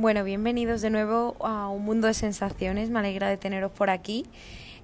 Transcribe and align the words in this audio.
Bueno, 0.00 0.24
bienvenidos 0.24 0.80
de 0.80 0.88
nuevo 0.88 1.36
a 1.40 1.68
un 1.68 1.84
mundo 1.84 2.06
de 2.06 2.14
sensaciones. 2.14 2.88
Me 2.88 3.00
alegra 3.00 3.28
de 3.28 3.36
teneros 3.36 3.70
por 3.70 3.90
aquí. 3.90 4.24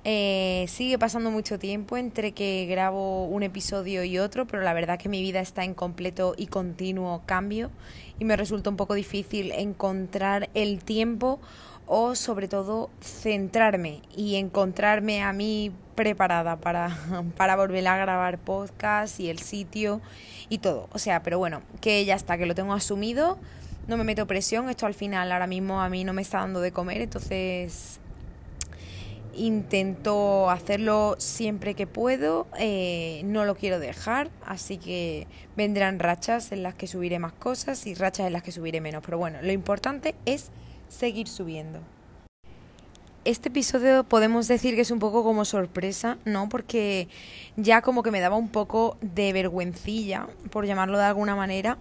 Eh, 0.04 0.66
sigue 0.68 0.98
pasando 0.98 1.30
mucho 1.30 1.58
tiempo 1.58 1.96
entre 1.96 2.32
que 2.32 2.66
grabo 2.66 3.24
un 3.24 3.42
episodio 3.42 4.04
y 4.04 4.18
otro, 4.18 4.46
pero 4.46 4.62
la 4.62 4.74
verdad 4.74 4.98
que 4.98 5.08
mi 5.08 5.22
vida 5.22 5.40
está 5.40 5.64
en 5.64 5.72
completo 5.72 6.34
y 6.36 6.48
continuo 6.48 7.22
cambio 7.24 7.70
y 8.18 8.26
me 8.26 8.36
resulta 8.36 8.68
un 8.68 8.76
poco 8.76 8.92
difícil 8.92 9.52
encontrar 9.52 10.50
el 10.52 10.84
tiempo 10.84 11.40
o 11.86 12.14
sobre 12.14 12.46
todo 12.46 12.90
centrarme 13.00 14.02
y 14.14 14.34
encontrarme 14.34 15.22
a 15.22 15.32
mí 15.32 15.72
preparada 15.94 16.56
para, 16.60 16.94
para 17.38 17.56
volver 17.56 17.88
a 17.88 17.96
grabar 17.96 18.36
podcast 18.36 19.18
y 19.18 19.30
el 19.30 19.38
sitio 19.38 20.02
y 20.50 20.58
todo. 20.58 20.90
O 20.92 20.98
sea, 20.98 21.22
pero 21.22 21.38
bueno, 21.38 21.62
que 21.80 22.04
ya 22.04 22.16
está, 22.16 22.36
que 22.36 22.44
lo 22.44 22.54
tengo 22.54 22.74
asumido 22.74 23.38
no 23.88 23.96
me 23.96 24.04
meto 24.04 24.26
presión, 24.26 24.68
esto 24.68 24.86
al 24.86 24.94
final 24.94 25.30
ahora 25.32 25.46
mismo 25.46 25.80
a 25.80 25.88
mí 25.88 26.04
no 26.04 26.12
me 26.12 26.22
está 26.22 26.38
dando 26.38 26.60
de 26.60 26.72
comer, 26.72 27.02
entonces 27.02 28.00
intento 29.34 30.50
hacerlo 30.50 31.14
siempre 31.18 31.74
que 31.74 31.86
puedo, 31.86 32.46
eh, 32.58 33.20
no 33.24 33.44
lo 33.44 33.54
quiero 33.54 33.78
dejar, 33.78 34.30
así 34.44 34.78
que 34.78 35.26
vendrán 35.56 35.98
rachas 35.98 36.52
en 36.52 36.62
las 36.62 36.74
que 36.74 36.86
subiré 36.86 37.18
más 37.18 37.32
cosas 37.32 37.86
y 37.86 37.94
rachas 37.94 38.26
en 38.26 38.32
las 38.32 38.42
que 38.42 38.52
subiré 38.52 38.80
menos, 38.80 39.02
pero 39.04 39.18
bueno, 39.18 39.38
lo 39.42 39.52
importante 39.52 40.14
es 40.24 40.50
seguir 40.88 41.28
subiendo. 41.28 41.80
Este 43.24 43.48
episodio 43.48 44.04
podemos 44.04 44.46
decir 44.46 44.76
que 44.76 44.82
es 44.82 44.92
un 44.92 45.00
poco 45.00 45.24
como 45.24 45.44
sorpresa, 45.44 46.16
¿no? 46.24 46.48
Porque 46.48 47.08
ya 47.56 47.82
como 47.82 48.04
que 48.04 48.12
me 48.12 48.20
daba 48.20 48.36
un 48.36 48.50
poco 48.50 48.98
de 49.00 49.32
vergüencilla, 49.32 50.28
por 50.50 50.64
llamarlo 50.64 50.96
de 50.96 51.06
alguna 51.06 51.34
manera, 51.34 51.76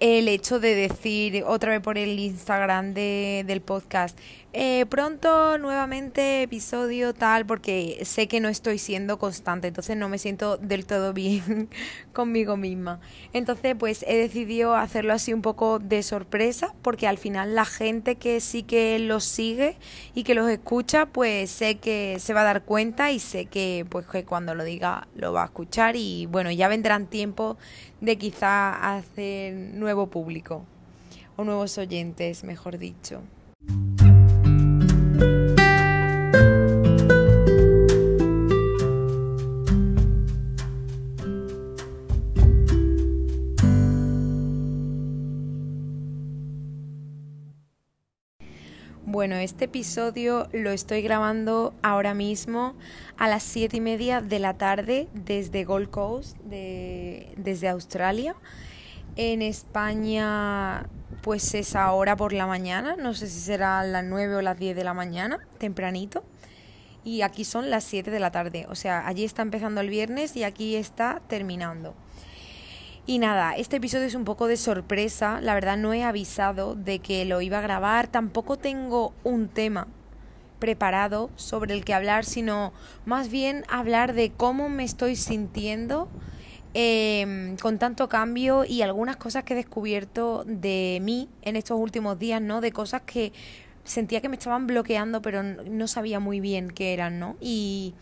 el 0.00 0.28
hecho 0.28 0.58
de 0.60 0.74
decir 0.74 1.44
otra 1.46 1.72
vez 1.72 1.80
por 1.80 1.98
el 1.98 2.18
Instagram 2.18 2.94
de, 2.94 3.44
del 3.46 3.60
podcast, 3.60 4.18
eh, 4.52 4.84
pronto 4.86 5.58
nuevamente 5.58 6.42
episodio 6.42 7.14
tal, 7.14 7.46
porque 7.46 8.00
sé 8.04 8.26
que 8.26 8.40
no 8.40 8.48
estoy 8.48 8.78
siendo 8.78 9.16
constante, 9.16 9.68
entonces 9.68 9.96
no 9.96 10.08
me 10.08 10.18
siento 10.18 10.56
del 10.56 10.86
todo 10.86 11.12
bien 11.14 11.68
conmigo 12.12 12.56
misma. 12.56 13.00
Entonces 13.32 13.76
pues 13.78 14.04
he 14.08 14.16
decidido 14.16 14.74
hacerlo 14.74 15.12
así 15.12 15.32
un 15.32 15.42
poco 15.42 15.78
de 15.78 16.02
sorpresa, 16.02 16.74
porque 16.82 17.06
al 17.06 17.16
final 17.16 17.54
la 17.54 17.64
gente 17.64 18.16
que 18.16 18.40
sí 18.40 18.64
que 18.64 18.98
los 18.98 19.24
sigue 19.24 19.76
y 20.14 20.24
que 20.24 20.34
los 20.34 20.50
escucha, 20.50 21.06
pues 21.06 21.50
sé 21.50 21.76
que 21.76 22.16
se 22.18 22.34
va 22.34 22.40
a 22.40 22.44
dar 22.44 22.64
cuenta 22.64 23.12
y 23.12 23.20
sé 23.20 23.46
que 23.46 23.86
pues 23.88 24.06
que 24.06 24.24
cuando 24.24 24.56
lo 24.56 24.64
diga 24.64 25.06
lo 25.14 25.32
va 25.32 25.42
a 25.42 25.46
escuchar 25.46 25.94
y 25.94 26.26
bueno, 26.26 26.50
ya 26.50 26.66
vendrán 26.66 27.06
tiempos 27.06 27.56
de 28.00 28.18
quizá 28.18 28.96
hacer 28.96 29.54
nuevo 29.54 30.08
público 30.08 30.64
o 31.36 31.44
nuevos 31.44 31.78
oyentes, 31.78 32.42
mejor 32.42 32.78
dicho. 32.78 33.22
Bueno, 49.12 49.34
este 49.34 49.64
episodio 49.64 50.48
lo 50.52 50.70
estoy 50.70 51.02
grabando 51.02 51.74
ahora 51.82 52.14
mismo 52.14 52.74
a 53.18 53.28
las 53.28 53.42
siete 53.42 53.78
y 53.78 53.80
media 53.80 54.20
de 54.20 54.38
la 54.38 54.56
tarde 54.56 55.08
desde 55.12 55.64
Gold 55.64 55.90
Coast, 55.90 56.38
desde 56.38 57.68
Australia. 57.68 58.36
En 59.16 59.42
España, 59.42 60.88
pues 61.22 61.54
es 61.54 61.76
ahora 61.76 62.16
por 62.16 62.32
la 62.32 62.46
mañana, 62.46 62.96
no 62.96 63.14
sé 63.14 63.28
si 63.28 63.40
será 63.40 63.82
las 63.84 64.04
nueve 64.04 64.36
o 64.36 64.42
las 64.42 64.58
diez 64.58 64.74
de 64.76 64.84
la 64.84 64.94
mañana, 64.94 65.38
tempranito. 65.58 66.24
Y 67.02 67.22
aquí 67.22 67.44
son 67.44 67.70
las 67.70 67.84
siete 67.84 68.10
de 68.10 68.20
la 68.20 68.30
tarde, 68.30 68.66
o 68.68 68.74
sea, 68.74 69.06
allí 69.06 69.24
está 69.24 69.42
empezando 69.42 69.80
el 69.80 69.88
viernes 69.88 70.36
y 70.36 70.44
aquí 70.44 70.76
está 70.76 71.22
terminando. 71.28 71.94
Y 73.06 73.18
nada, 73.18 73.56
este 73.56 73.76
episodio 73.76 74.06
es 74.06 74.14
un 74.14 74.24
poco 74.24 74.46
de 74.46 74.56
sorpresa, 74.56 75.40
la 75.40 75.54
verdad 75.54 75.78
no 75.78 75.94
he 75.94 76.04
avisado 76.04 76.74
de 76.74 76.98
que 76.98 77.24
lo 77.24 77.40
iba 77.40 77.58
a 77.58 77.62
grabar, 77.62 78.08
tampoco 78.08 78.58
tengo 78.58 79.14
un 79.24 79.48
tema 79.48 79.88
preparado 80.58 81.30
sobre 81.36 81.74
el 81.74 81.84
que 81.84 81.94
hablar, 81.94 82.24
sino 82.24 82.72
más 83.06 83.30
bien 83.30 83.64
hablar 83.68 84.12
de 84.12 84.30
cómo 84.30 84.68
me 84.68 84.84
estoy 84.84 85.16
sintiendo 85.16 86.08
em, 86.74 87.56
con 87.56 87.78
tanto 87.78 88.08
cambio 88.08 88.64
y 88.64 88.82
algunas 88.82 89.16
cosas 89.16 89.44
que 89.44 89.54
he 89.54 89.56
descubierto 89.56 90.44
de 90.46 90.98
mí 91.02 91.28
en 91.42 91.56
estos 91.56 91.78
últimos 91.78 92.18
días, 92.18 92.40
¿no? 92.40 92.60
De 92.60 92.72
cosas 92.72 93.02
que 93.02 93.32
sentía 93.84 94.20
que 94.20 94.28
me 94.28 94.36
estaban 94.36 94.66
bloqueando, 94.66 95.22
pero 95.22 95.42
no 95.42 95.88
sabía 95.88 96.20
muy 96.20 96.40
bien 96.40 96.70
qué 96.70 96.92
eran, 96.92 97.18
¿no? 97.18 97.36
Y 97.40 97.94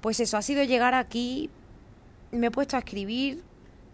pues 0.00 0.20
eso, 0.20 0.36
ha 0.36 0.42
sido 0.42 0.62
llegar 0.64 0.94
aquí, 0.94 1.50
me 2.30 2.48
he 2.48 2.50
puesto 2.50 2.76
a 2.76 2.80
escribir, 2.80 3.42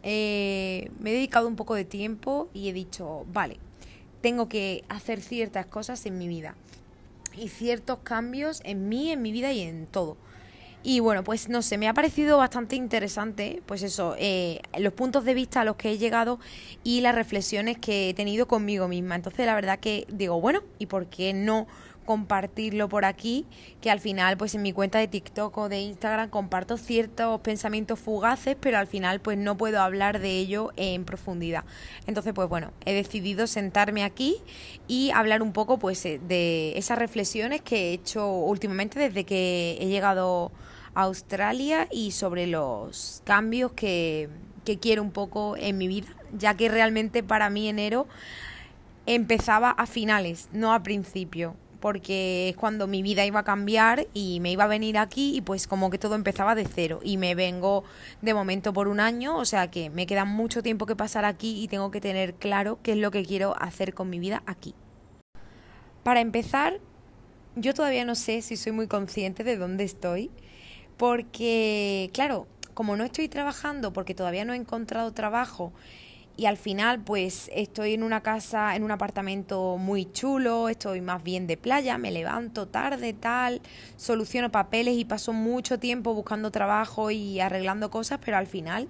eh, 0.02 0.90
me 0.98 1.10
he 1.10 1.14
dedicado 1.14 1.46
un 1.46 1.56
poco 1.56 1.74
de 1.74 1.84
tiempo 1.84 2.48
y 2.52 2.68
he 2.68 2.72
dicho, 2.72 3.26
vale, 3.32 3.58
tengo 4.20 4.48
que 4.48 4.84
hacer 4.88 5.20
ciertas 5.20 5.66
cosas 5.66 6.04
en 6.06 6.18
mi 6.18 6.26
vida 6.26 6.54
y 7.36 7.48
ciertos 7.48 7.98
cambios 8.02 8.60
en 8.64 8.88
mí, 8.88 9.10
en 9.10 9.22
mi 9.22 9.32
vida 9.32 9.52
y 9.52 9.60
en 9.60 9.86
todo. 9.86 10.16
Y 10.82 11.00
bueno, 11.00 11.22
pues 11.24 11.50
no 11.50 11.60
sé, 11.60 11.76
me 11.76 11.88
ha 11.88 11.94
parecido 11.94 12.38
bastante 12.38 12.74
interesante, 12.74 13.62
pues 13.66 13.82
eso, 13.82 14.14
eh, 14.18 14.62
los 14.78 14.94
puntos 14.94 15.24
de 15.24 15.34
vista 15.34 15.60
a 15.60 15.64
los 15.64 15.76
que 15.76 15.90
he 15.90 15.98
llegado 15.98 16.40
y 16.82 17.02
las 17.02 17.14
reflexiones 17.14 17.76
que 17.76 18.08
he 18.08 18.14
tenido 18.14 18.48
conmigo 18.48 18.88
misma. 18.88 19.14
Entonces 19.14 19.44
la 19.44 19.54
verdad 19.54 19.78
que 19.78 20.06
digo, 20.10 20.40
bueno, 20.40 20.62
¿y 20.78 20.86
por 20.86 21.06
qué 21.06 21.34
no 21.34 21.66
compartirlo 22.10 22.88
por 22.88 23.04
aquí, 23.04 23.46
que 23.80 23.88
al 23.88 24.00
final 24.00 24.36
pues 24.36 24.56
en 24.56 24.62
mi 24.62 24.72
cuenta 24.72 24.98
de 24.98 25.06
TikTok 25.06 25.56
o 25.56 25.68
de 25.68 25.80
Instagram 25.80 26.28
comparto 26.28 26.76
ciertos 26.76 27.40
pensamientos 27.40 28.00
fugaces, 28.00 28.56
pero 28.58 28.78
al 28.78 28.88
final 28.88 29.20
pues 29.20 29.38
no 29.38 29.56
puedo 29.56 29.80
hablar 29.80 30.18
de 30.18 30.30
ello 30.30 30.72
en 30.74 31.04
profundidad. 31.04 31.64
Entonces 32.08 32.32
pues 32.32 32.48
bueno, 32.48 32.72
he 32.84 32.94
decidido 32.94 33.46
sentarme 33.46 34.02
aquí 34.02 34.38
y 34.88 35.12
hablar 35.12 35.40
un 35.40 35.52
poco 35.52 35.78
pues 35.78 36.04
eh, 36.04 36.20
de 36.26 36.76
esas 36.76 36.98
reflexiones 36.98 37.60
que 37.60 37.90
he 37.90 37.92
hecho 37.92 38.28
últimamente 38.28 38.98
desde 38.98 39.24
que 39.24 39.78
he 39.80 39.86
llegado 39.86 40.50
Australia 40.94 41.88
y 41.90 42.12
sobre 42.12 42.46
los 42.46 43.22
cambios 43.24 43.72
que, 43.72 44.28
que 44.64 44.78
quiero 44.78 45.02
un 45.02 45.10
poco 45.10 45.56
en 45.56 45.78
mi 45.78 45.88
vida, 45.88 46.08
ya 46.36 46.54
que 46.54 46.68
realmente 46.68 47.22
para 47.22 47.50
mí 47.50 47.68
enero 47.68 48.06
empezaba 49.06 49.70
a 49.70 49.86
finales, 49.86 50.48
no 50.52 50.72
a 50.72 50.82
principio 50.82 51.56
porque 51.80 52.50
es 52.50 52.56
cuando 52.56 52.86
mi 52.86 53.02
vida 53.02 53.24
iba 53.24 53.40
a 53.40 53.44
cambiar 53.44 54.06
y 54.12 54.38
me 54.40 54.52
iba 54.52 54.64
a 54.64 54.68
venir 54.68 54.98
aquí 54.98 55.36
y 55.36 55.40
pues 55.40 55.66
como 55.66 55.90
que 55.90 55.98
todo 55.98 56.14
empezaba 56.14 56.54
de 56.54 56.66
cero 56.66 57.00
y 57.02 57.16
me 57.16 57.34
vengo 57.34 57.84
de 58.22 58.34
momento 58.34 58.72
por 58.72 58.86
un 58.86 59.00
año, 59.00 59.36
o 59.36 59.44
sea 59.44 59.70
que 59.70 59.90
me 59.90 60.06
queda 60.06 60.24
mucho 60.24 60.62
tiempo 60.62 60.86
que 60.86 60.94
pasar 60.94 61.24
aquí 61.24 61.62
y 61.62 61.68
tengo 61.68 61.90
que 61.90 62.00
tener 62.00 62.34
claro 62.34 62.78
qué 62.82 62.92
es 62.92 62.98
lo 62.98 63.10
que 63.10 63.24
quiero 63.24 63.56
hacer 63.58 63.94
con 63.94 64.10
mi 64.10 64.18
vida 64.18 64.42
aquí. 64.46 64.74
Para 66.02 66.20
empezar, 66.20 66.80
yo 67.56 67.74
todavía 67.74 68.04
no 68.04 68.14
sé 68.14 68.42
si 68.42 68.56
soy 68.56 68.72
muy 68.72 68.86
consciente 68.86 69.42
de 69.42 69.56
dónde 69.56 69.84
estoy, 69.84 70.30
porque 71.00 72.10
claro, 72.12 72.46
como 72.74 72.94
no 72.94 73.04
estoy 73.04 73.30
trabajando, 73.30 73.90
porque 73.90 74.14
todavía 74.14 74.44
no 74.44 74.52
he 74.52 74.56
encontrado 74.56 75.14
trabajo, 75.14 75.72
y 76.36 76.44
al 76.44 76.58
final 76.58 77.00
pues 77.00 77.50
estoy 77.54 77.94
en 77.94 78.02
una 78.02 78.20
casa, 78.20 78.76
en 78.76 78.82
un 78.82 78.90
apartamento 78.90 79.78
muy 79.78 80.12
chulo, 80.12 80.68
estoy 80.68 81.00
más 81.00 81.24
bien 81.24 81.46
de 81.46 81.56
playa, 81.56 81.96
me 81.96 82.10
levanto 82.10 82.68
tarde, 82.68 83.14
tal, 83.14 83.62
soluciono 83.96 84.52
papeles 84.52 84.98
y 84.98 85.06
paso 85.06 85.32
mucho 85.32 85.78
tiempo 85.78 86.12
buscando 86.12 86.50
trabajo 86.50 87.10
y 87.10 87.40
arreglando 87.40 87.90
cosas, 87.90 88.20
pero 88.22 88.36
al 88.36 88.46
final 88.46 88.86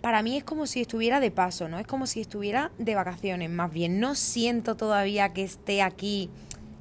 para 0.00 0.22
mí 0.22 0.38
es 0.38 0.44
como 0.44 0.66
si 0.66 0.80
estuviera 0.80 1.20
de 1.20 1.30
paso, 1.30 1.68
¿no? 1.68 1.78
Es 1.78 1.86
como 1.86 2.06
si 2.06 2.22
estuviera 2.22 2.72
de 2.78 2.94
vacaciones, 2.94 3.50
más 3.50 3.70
bien 3.70 4.00
no 4.00 4.14
siento 4.14 4.74
todavía 4.74 5.34
que 5.34 5.44
esté 5.44 5.82
aquí 5.82 6.30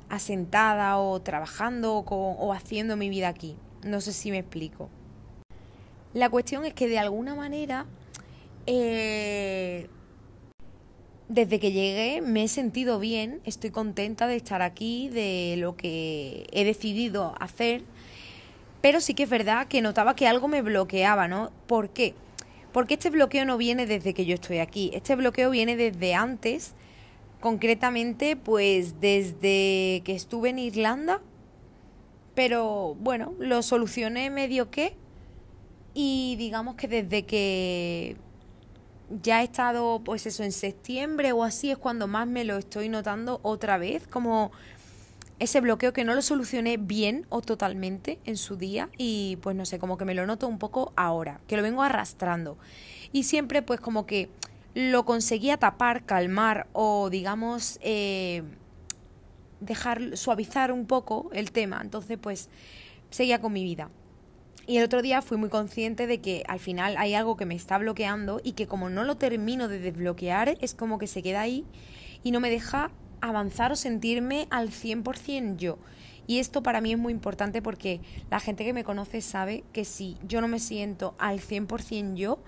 asentada 0.08 0.98
o 0.98 1.22
trabajando 1.22 2.06
o, 2.08 2.54
haciendo 2.54 2.96
mi 2.96 3.10
vida 3.10 3.28
aquí. 3.28 3.58
No 3.84 4.02
sé 4.02 4.14
si 4.14 4.32
me 4.32 4.40
explico. 4.40 4.90
La 6.14 6.30
cuestión 6.30 6.66
es 6.66 6.74
que 6.74 6.88
de 6.88 7.00
alguna 7.00 7.36
manera 7.36 7.86
eh, 8.68 9.88
desde 11.32 11.60
que 11.60 11.72
llegué 11.72 12.22
me 12.22 12.44
he 12.44 12.48
sentido 12.48 13.00
bien, 13.00 13.40
estoy 13.46 13.72
contenta 13.72 14.28
de 14.28 14.36
estar 14.36 14.62
aquí, 14.62 15.10
de 15.10 15.56
lo 15.58 15.76
que 15.76 16.46
he 16.52 16.66
decidido 16.66 17.34
hacer, 17.40 17.84
pero 18.82 19.00
sí 19.00 19.14
que 19.14 19.24
es 19.24 19.30
verdad 19.30 19.68
que 19.68 19.82
notaba 19.82 20.16
que 20.16 20.28
algo 20.28 20.48
me 20.48 20.62
bloqueaba, 20.62 21.28
¿no? 21.28 21.52
¿Por 21.68 21.90
qué? 21.90 22.16
Porque 22.74 22.96
este 22.96 23.10
bloqueo 23.10 23.46
no 23.46 23.58
viene 23.58 23.86
desde 23.86 24.14
que 24.14 24.26
yo 24.26 24.36
estoy 24.36 24.60
aquí, 24.60 24.92
este 24.94 25.16
bloqueo 25.16 25.50
viene 25.52 25.78
desde 25.78 26.16
antes, 26.16 26.74
concretamente 27.40 28.36
pues 28.36 29.00
desde 29.00 30.02
que 30.04 30.14
estuve 30.14 30.50
en 30.50 30.60
Irlanda, 30.60 31.22
pero 32.44 32.96
bueno, 32.96 33.36
lo 33.38 33.62
solucioné 33.62 34.32
medio 34.32 34.72
que 34.72 34.96
y 35.94 36.36
digamos 36.40 36.74
que 36.74 36.88
desde 36.88 37.24
que 37.24 38.18
ya 39.22 39.42
he 39.42 39.44
estado, 39.44 40.02
pues 40.04 40.26
eso, 40.26 40.42
en 40.42 40.52
septiembre 40.52 41.34
o 41.34 41.44
así 41.44 41.70
es 41.70 41.78
cuando 41.78 42.08
más 42.08 42.28
me 42.28 42.44
lo 42.44 42.58
estoy 42.58 42.90
notando 42.90 43.42
otra 43.44 43.78
vez, 43.78 44.08
como 44.08 44.52
ese 45.38 45.62
bloqueo 45.62 45.94
que 45.94 46.04
no 46.04 46.16
lo 46.16 46.24
solucioné 46.24 46.78
bien 46.78 47.28
o 47.30 47.42
totalmente 47.42 48.18
en 48.26 48.38
su 48.38 48.56
día 48.56 48.90
y 48.98 49.38
pues 49.44 49.56
no 49.56 49.68
sé, 49.68 49.78
como 49.78 50.00
que 50.00 50.06
me 50.06 50.16
lo 50.16 50.26
noto 50.26 50.48
un 50.48 50.58
poco 50.58 50.94
ahora, 50.96 51.42
que 51.46 51.58
lo 51.58 51.62
vengo 51.62 51.84
arrastrando. 51.84 52.58
Y 53.12 53.22
siempre 53.22 53.62
pues 53.62 53.80
como 53.80 54.08
que 54.08 54.30
lo 54.74 55.06
conseguía 55.06 55.58
tapar, 55.58 56.06
calmar 56.06 56.66
o 56.74 57.12
digamos 57.12 57.78
eh, 57.84 58.42
dejar 59.62 60.18
suavizar 60.18 60.72
un 60.74 60.86
poco 60.86 61.30
el 61.34 61.52
tema. 61.52 61.80
Entonces 61.82 62.18
pues 62.22 62.50
seguía 63.10 63.40
con 63.40 63.54
mi 63.54 63.64
vida. 63.64 63.90
Y 64.68 64.78
el 64.78 64.84
otro 64.84 65.02
día 65.02 65.22
fui 65.22 65.38
muy 65.38 65.50
consciente 65.50 66.06
de 66.06 66.22
que 66.22 66.44
al 66.48 66.60
final 66.60 66.96
hay 66.98 67.16
algo 67.16 67.36
que 67.36 67.46
me 67.46 67.56
está 67.56 67.78
bloqueando 67.78 68.42
y 68.44 68.52
que 68.54 68.68
como 68.68 68.90
no 68.90 69.04
lo 69.04 69.18
termino 69.18 69.68
de 69.68 69.80
desbloquear 69.80 70.58
es 70.62 70.76
como 70.76 71.00
que 71.00 71.08
se 71.08 71.24
queda 71.24 71.42
ahí 71.42 71.66
y 72.24 72.32
no 72.32 72.40
me 72.40 72.50
deja 72.50 72.92
avanzar 73.22 73.72
o 73.72 73.76
sentirme 73.76 74.48
al 74.50 74.70
100% 74.70 75.58
yo. 75.58 75.78
Y 76.28 76.40
esto 76.40 76.62
para 76.62 76.82
mí 76.82 76.94
es 76.94 77.00
muy 77.00 77.12
importante 77.12 77.62
porque 77.62 78.02
la 78.30 78.40
gente 78.40 78.64
que 78.64 78.74
me 78.74 78.84
conoce 78.84 79.22
sabe 79.22 79.64
que 79.74 79.84
si 79.84 80.18
yo 80.28 80.42
no 80.42 80.48
me 80.48 80.60
siento 80.60 81.16
al 81.18 81.40
100% 81.40 82.16
yo, 82.16 82.40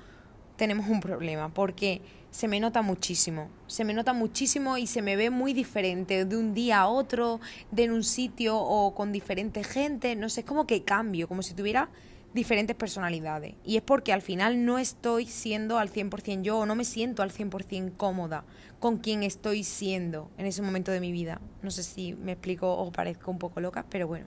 tenemos 0.56 0.88
un 0.88 1.00
problema 1.00 1.54
porque 1.54 2.01
se 2.33 2.47
me 2.47 2.59
nota 2.59 2.81
muchísimo, 2.81 3.47
se 3.68 3.85
me 3.85 3.94
nota 3.94 4.12
muchísimo 4.12 4.80
y 4.80 4.88
se 4.88 5.03
me 5.03 5.15
ve 5.15 5.30
muy 5.30 5.53
diferente 5.53 6.25
de 6.25 6.35
un 6.35 6.56
día 6.56 6.80
a 6.80 6.88
otro, 6.88 7.39
de 7.69 7.83
en 7.83 7.91
un 7.91 8.03
sitio 8.03 8.57
o 8.57 8.95
con 8.95 9.12
diferente 9.12 9.63
gente, 9.63 10.15
no 10.15 10.30
sé, 10.30 10.39
es 10.39 10.45
como 10.47 10.65
que 10.65 10.83
cambio, 10.83 11.27
como 11.27 11.44
si 11.44 11.53
tuviera 11.53 11.91
diferentes 12.33 12.75
personalidades. 12.75 13.53
Y 13.63 13.77
es 13.77 13.83
porque 13.83 14.13
al 14.13 14.24
final 14.24 14.65
no 14.65 14.80
estoy 14.80 15.27
siendo 15.27 15.77
al 15.77 15.91
100% 15.91 16.41
yo 16.41 16.57
o 16.57 16.65
no 16.65 16.74
me 16.74 16.85
siento 16.85 17.21
al 17.21 17.31
100% 17.31 17.97
cómoda 17.97 18.45
con 18.79 18.97
quien 18.97 19.21
estoy 19.21 19.63
siendo 19.63 20.31
en 20.39 20.47
ese 20.47 20.63
momento 20.63 20.91
de 20.91 21.01
mi 21.01 21.12
vida. 21.12 21.39
No 21.62 21.69
sé 21.69 21.83
si 21.83 22.15
me 22.15 22.31
explico 22.31 22.74
o 22.75 22.91
parezco 22.91 23.29
un 23.29 23.38
poco 23.38 23.62
loca, 23.62 23.86
pero 23.91 24.07
bueno, 24.07 24.25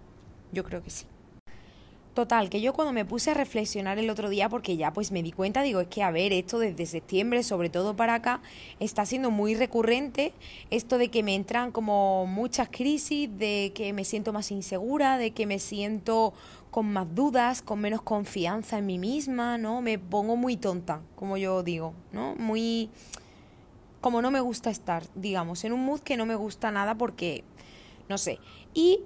yo 0.53 0.63
creo 0.63 0.81
que 0.81 0.91
sí. 0.91 1.07
Total, 2.17 2.49
que 2.49 2.63
yo 2.63 2.73
cuando 2.73 2.95
me 2.95 3.05
puse 3.05 3.33
a 3.33 3.35
reflexionar 3.35 3.99
el 3.99 4.09
otro 4.09 4.31
día, 4.31 4.49
porque 4.49 4.79
ya 4.79 4.91
pues 4.91 5.13
me 5.13 5.23
di 5.23 5.33
cuenta, 5.33 5.61
digo, 5.61 5.83
es 5.83 5.89
que 5.89 6.03
a 6.03 6.11
ver, 6.11 6.33
esto 6.33 6.59
desde 6.59 6.87
septiembre, 6.87 7.43
sobre 7.43 7.69
todo 7.69 7.95
para 7.95 8.15
acá, 8.15 8.41
está 8.81 9.05
siendo 9.05 9.31
muy 9.31 9.55
recurrente, 9.55 10.33
esto 10.71 10.97
de 10.97 11.11
que 11.11 11.23
me 11.23 11.35
entran 11.35 11.73
como 11.73 12.25
muchas 12.25 12.71
crisis, 12.71 13.29
de 13.37 13.71
que 13.75 13.93
me 13.93 14.03
siento 14.07 14.33
más 14.33 14.51
insegura, 14.51 15.19
de 15.19 15.33
que 15.33 15.45
me 15.45 15.59
siento 15.59 16.33
con 16.71 16.91
más 16.91 17.15
dudas, 17.15 17.61
con 17.61 17.81
menos 17.81 18.01
confianza 18.01 18.79
en 18.79 18.87
mí 18.87 18.99
misma, 18.99 19.59
¿no? 19.59 19.83
Me 19.83 19.99
pongo 19.99 20.37
muy 20.37 20.57
tonta, 20.57 21.03
como 21.17 21.37
yo 21.37 21.63
digo, 21.63 21.93
¿no? 22.13 22.35
Muy... 22.37 22.89
como 24.01 24.23
no 24.23 24.31
me 24.31 24.41
gusta 24.41 24.71
estar, 24.71 25.03
digamos, 25.17 25.65
en 25.65 25.75
un 25.75 25.85
mood 25.85 26.01
que 26.01 26.17
no 26.17 26.25
me 26.25 26.35
gusta 26.35 26.71
nada 26.71 26.95
porque, 26.95 27.45
no 28.09 28.17
sé. 28.17 28.39
Y 28.73 29.01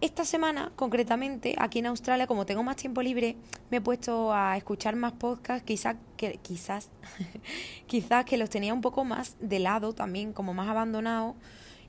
esta 0.00 0.26
semana, 0.26 0.72
concretamente, 0.76 1.54
aquí 1.58 1.78
en 1.78 1.86
Australia, 1.86 2.26
como 2.26 2.44
tengo 2.44 2.62
más 2.62 2.76
tiempo 2.76 3.00
libre, 3.00 3.36
me 3.70 3.78
he 3.78 3.80
puesto 3.80 4.32
a 4.32 4.56
escuchar 4.56 4.94
más 4.94 5.12
podcasts, 5.12 5.64
quizás 5.64 5.96
que, 6.18 6.38
quizás, 6.42 6.90
quizás 7.86 8.26
que 8.26 8.36
los 8.36 8.50
tenía 8.50 8.74
un 8.74 8.82
poco 8.82 9.04
más 9.04 9.36
de 9.40 9.58
lado 9.58 9.94
también, 9.94 10.34
como 10.34 10.52
más 10.52 10.68
abandonados. 10.68 11.34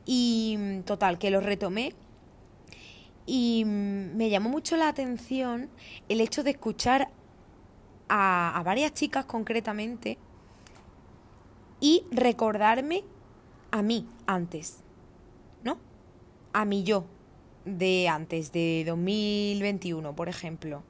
Y 0.06 0.58
total, 0.86 1.20
que 1.20 1.32
los 1.32 1.44
retomé. 1.44 1.94
Y 3.26 3.66
me 3.66 4.30
llamó 4.30 4.50
mucho 4.50 4.78
la 4.78 4.88
atención 4.88 5.70
el 6.08 6.22
hecho 6.22 6.44
de 6.44 6.52
escuchar 6.52 7.10
a, 8.08 8.58
a 8.58 8.64
varias 8.64 8.94
chicas 8.94 9.26
concretamente 9.26 10.18
y 11.82 12.06
recordarme 12.10 13.04
a 13.72 13.82
mí 13.82 14.08
antes, 14.28 14.78
¿no? 15.62 15.78
A 16.54 16.64
mí 16.64 16.84
yo, 16.84 17.04
de 17.68 18.08
antes, 18.08 18.52
de 18.52 18.84
2021, 18.88 20.16
por 20.16 20.30
ejemplo. 20.30 20.84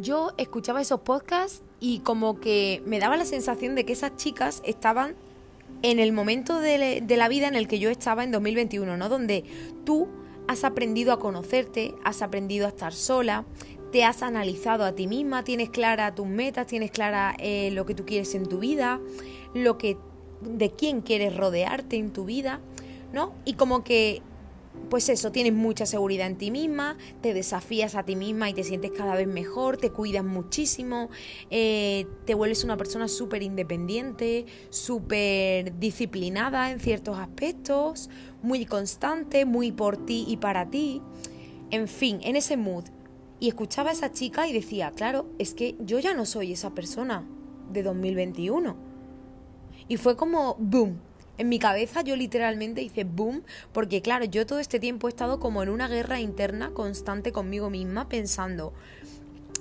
Yo 0.00 0.32
escuchaba 0.36 0.80
esos 0.80 1.00
podcasts 1.00 1.62
y 1.78 2.00
como 2.00 2.40
que 2.40 2.82
me 2.86 2.98
daba 2.98 3.16
la 3.16 3.24
sensación 3.24 3.74
de 3.74 3.84
que 3.84 3.92
esas 3.92 4.16
chicas 4.16 4.60
estaban 4.64 5.14
en 5.82 5.98
el 5.98 6.12
momento 6.12 6.58
de, 6.58 7.02
la 7.08 7.28
vida 7.28 7.48
en 7.48 7.54
el 7.54 7.68
que 7.68 7.78
yo 7.78 7.88
estaba 7.88 8.24
en 8.24 8.30
2021, 8.30 8.96
¿no? 8.96 9.08
Donde 9.08 9.44
tú 9.84 10.08
has 10.48 10.64
aprendido 10.64 11.12
a 11.12 11.18
conocerte, 11.18 11.94
has 12.04 12.20
aprendido 12.20 12.66
a 12.66 12.70
estar 12.70 12.92
sola, 12.92 13.44
te 13.92 14.04
has 14.04 14.22
analizado 14.22 14.84
a 14.84 14.92
ti 14.92 15.06
misma, 15.06 15.44
tienes 15.44 15.70
clara 15.70 16.14
tus 16.14 16.26
metas, 16.26 16.66
tienes 16.66 16.90
clara 16.90 17.34
eh, 17.38 17.70
lo 17.72 17.86
que 17.86 17.94
tú 17.94 18.04
quieres 18.04 18.34
en 18.34 18.48
tu 18.48 18.58
vida, 18.58 19.00
lo 19.54 19.78
que 19.78 19.96
de 20.42 20.70
quién 20.70 21.00
quieres 21.00 21.36
rodearte 21.36 21.96
en 21.96 22.12
tu 22.12 22.24
vida, 22.24 22.60
¿no? 23.12 23.34
Y 23.44 23.54
como 23.54 23.84
que, 23.84 24.22
pues 24.88 25.08
eso, 25.08 25.32
tienes 25.32 25.52
mucha 25.52 25.86
seguridad 25.86 26.26
en 26.26 26.36
ti 26.36 26.50
misma, 26.50 26.96
te 27.20 27.34
desafías 27.34 27.94
a 27.94 28.04
ti 28.04 28.16
misma 28.16 28.50
y 28.50 28.54
te 28.54 28.64
sientes 28.64 28.90
cada 28.90 29.14
vez 29.14 29.26
mejor, 29.26 29.76
te 29.76 29.90
cuidas 29.90 30.24
muchísimo, 30.24 31.10
eh, 31.50 32.06
te 32.24 32.34
vuelves 32.34 32.64
una 32.64 32.76
persona 32.76 33.08
súper 33.08 33.42
independiente, 33.42 34.46
súper 34.70 35.78
disciplinada 35.78 36.70
en 36.70 36.80
ciertos 36.80 37.18
aspectos, 37.18 38.10
muy 38.42 38.66
constante, 38.66 39.44
muy 39.44 39.72
por 39.72 40.04
ti 40.04 40.24
y 40.26 40.38
para 40.38 40.70
ti. 40.70 41.02
En 41.70 41.88
fin, 41.88 42.18
en 42.22 42.36
ese 42.36 42.56
mood. 42.56 42.84
Y 43.40 43.48
escuchaba 43.48 43.90
a 43.90 43.92
esa 43.92 44.12
chica 44.12 44.46
y 44.46 44.52
decía, 44.52 44.92
claro, 44.92 45.26
es 45.38 45.54
que 45.54 45.74
yo 45.80 45.98
ya 45.98 46.14
no 46.14 46.26
soy 46.26 46.52
esa 46.52 46.74
persona 46.74 47.26
de 47.72 47.82
2021 47.82 48.91
y 49.92 49.98
fue 49.98 50.16
como 50.16 50.56
boom. 50.58 50.98
En 51.36 51.50
mi 51.50 51.58
cabeza 51.58 52.00
yo 52.00 52.16
literalmente 52.16 52.80
hice 52.80 53.04
boom, 53.04 53.42
porque 53.74 54.00
claro, 54.00 54.24
yo 54.24 54.46
todo 54.46 54.58
este 54.58 54.80
tiempo 54.80 55.06
he 55.06 55.10
estado 55.10 55.38
como 55.38 55.62
en 55.62 55.68
una 55.68 55.86
guerra 55.86 56.18
interna 56.18 56.70
constante 56.70 57.30
conmigo 57.30 57.68
misma 57.68 58.08
pensando, 58.08 58.72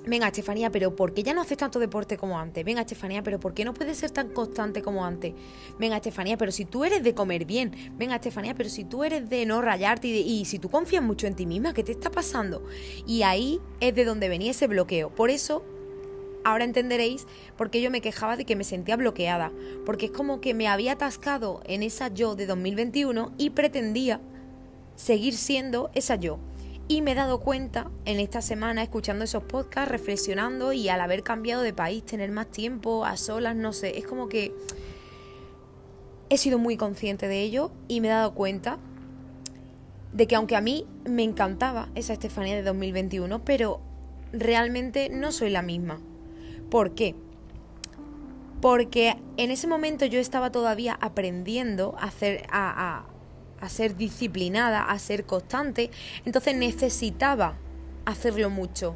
venga 0.08 0.28
Estefanía, 0.28 0.70
pero 0.70 0.96
¿por 0.96 1.14
qué 1.14 1.22
ya 1.22 1.34
no 1.34 1.42
haces 1.42 1.58
tanto 1.58 1.80
deporte 1.80 2.16
como 2.16 2.40
antes? 2.40 2.64
Venga 2.64 2.80
Estefanía, 2.80 3.24
pero 3.24 3.42
¿por 3.42 3.54
qué 3.54 3.66
no 3.66 3.74
puedes 3.74 3.98
ser 3.98 4.12
tan 4.12 4.30
constante 4.30 4.82
como 4.82 5.04
antes? 5.04 5.34
Venga 5.78 5.98
Estefanía, 5.98 6.38
pero 6.38 6.54
si 6.54 6.64
tú 6.64 6.86
eres 6.86 7.04
de 7.04 7.14
comer 7.14 7.44
bien, 7.44 7.74
venga 7.98 8.16
Estefanía, 8.16 8.56
pero 8.56 8.70
si 8.70 8.86
tú 8.86 9.04
eres 9.04 9.30
de 9.30 9.46
no 9.46 9.62
rayarte 9.62 10.08
y, 10.08 10.22
y 10.22 10.46
si 10.46 10.60
tú 10.60 10.70
confías 10.70 11.04
mucho 11.04 11.28
en 11.28 11.36
ti 11.36 11.46
misma, 11.46 11.74
¿qué 11.74 11.84
te 11.84 11.92
está 11.92 12.10
pasando? 12.10 12.64
Y 13.06 13.24
ahí 13.24 13.60
es 13.82 13.94
de 13.96 14.06
donde 14.06 14.30
venía 14.30 14.52
ese 14.52 14.68
bloqueo. 14.68 15.10
Por 15.10 15.30
eso 15.30 15.62
ahora 16.44 16.64
entenderéis 16.64 17.28
por 17.58 17.70
qué 17.70 17.82
yo 17.82 17.92
me 17.92 18.02
quejaba 18.02 18.38
de 18.38 18.46
que 18.46 18.56
me 18.56 18.64
sentía 18.64 18.96
bloqueada, 18.96 19.52
porque 19.86 20.08
es 20.08 20.12
como 20.12 20.42
que 20.42 20.54
me 20.54 20.68
había 20.68 20.94
atascado 20.94 21.62
en 21.66 21.84
esa 21.84 22.08
yo 22.10 22.36
de 22.36 22.46
2021 22.46 23.34
y 23.38 23.52
pretendía 23.52 24.20
seguir 24.96 25.36
siendo 25.36 25.90
esa 25.94 26.16
yo. 26.16 26.40
Y 26.88 27.02
me 27.02 27.12
he 27.12 27.16
dado 27.16 27.40
cuenta 27.40 27.90
en 28.06 28.20
esta 28.20 28.42
semana 28.42 28.84
escuchando 28.84 29.24
esos 29.24 29.44
podcasts, 29.44 29.90
reflexionando 29.90 30.74
y 30.74 30.90
al 30.90 31.00
haber 31.00 31.24
cambiado 31.24 31.62
de 31.62 31.74
país, 31.74 32.06
tener 32.06 32.32
más 32.32 32.48
tiempo 32.52 33.06
a 33.06 33.16
solas, 33.18 33.56
no 33.56 33.72
sé, 33.72 33.98
es 33.98 34.06
como 34.06 34.28
que 34.28 34.54
he 36.30 36.38
sido 36.38 36.58
muy 36.58 36.78
consciente 36.78 37.28
de 37.28 37.42
ello 37.42 37.72
y 37.88 38.02
me 38.02 38.08
he 38.08 38.12
dado 38.12 38.34
cuenta 38.34 38.78
de 40.14 40.28
que 40.28 40.36
aunque 40.36 40.56
a 40.56 40.62
mí 40.62 40.86
me 41.06 41.24
encantaba 41.24 41.90
esa 41.96 42.14
Estefanía 42.14 42.56
de 42.56 42.64
2021, 42.64 43.44
pero 43.46 43.80
realmente 44.34 45.10
no 45.10 45.32
soy 45.32 45.50
la 45.50 45.62
misma. 45.62 46.00
¿Por 46.72 46.96
qué? 46.96 47.16
Porque 48.62 49.18
en 49.36 49.52
ese 49.52 49.68
momento 49.68 50.06
yo 50.06 50.22
estaba 50.22 50.54
todavía 50.54 50.98
aprendiendo 51.02 51.96
a, 52.00 52.06
hacer, 52.06 52.48
a, 52.50 53.04
ser 53.68 53.98
disciplinada, 53.98 54.82
a 54.84 54.98
ser 54.98 55.26
constante, 55.26 55.92
entonces 56.24 56.56
necesitaba 56.56 57.58
hacerlo 58.06 58.50
mucho. 58.50 58.96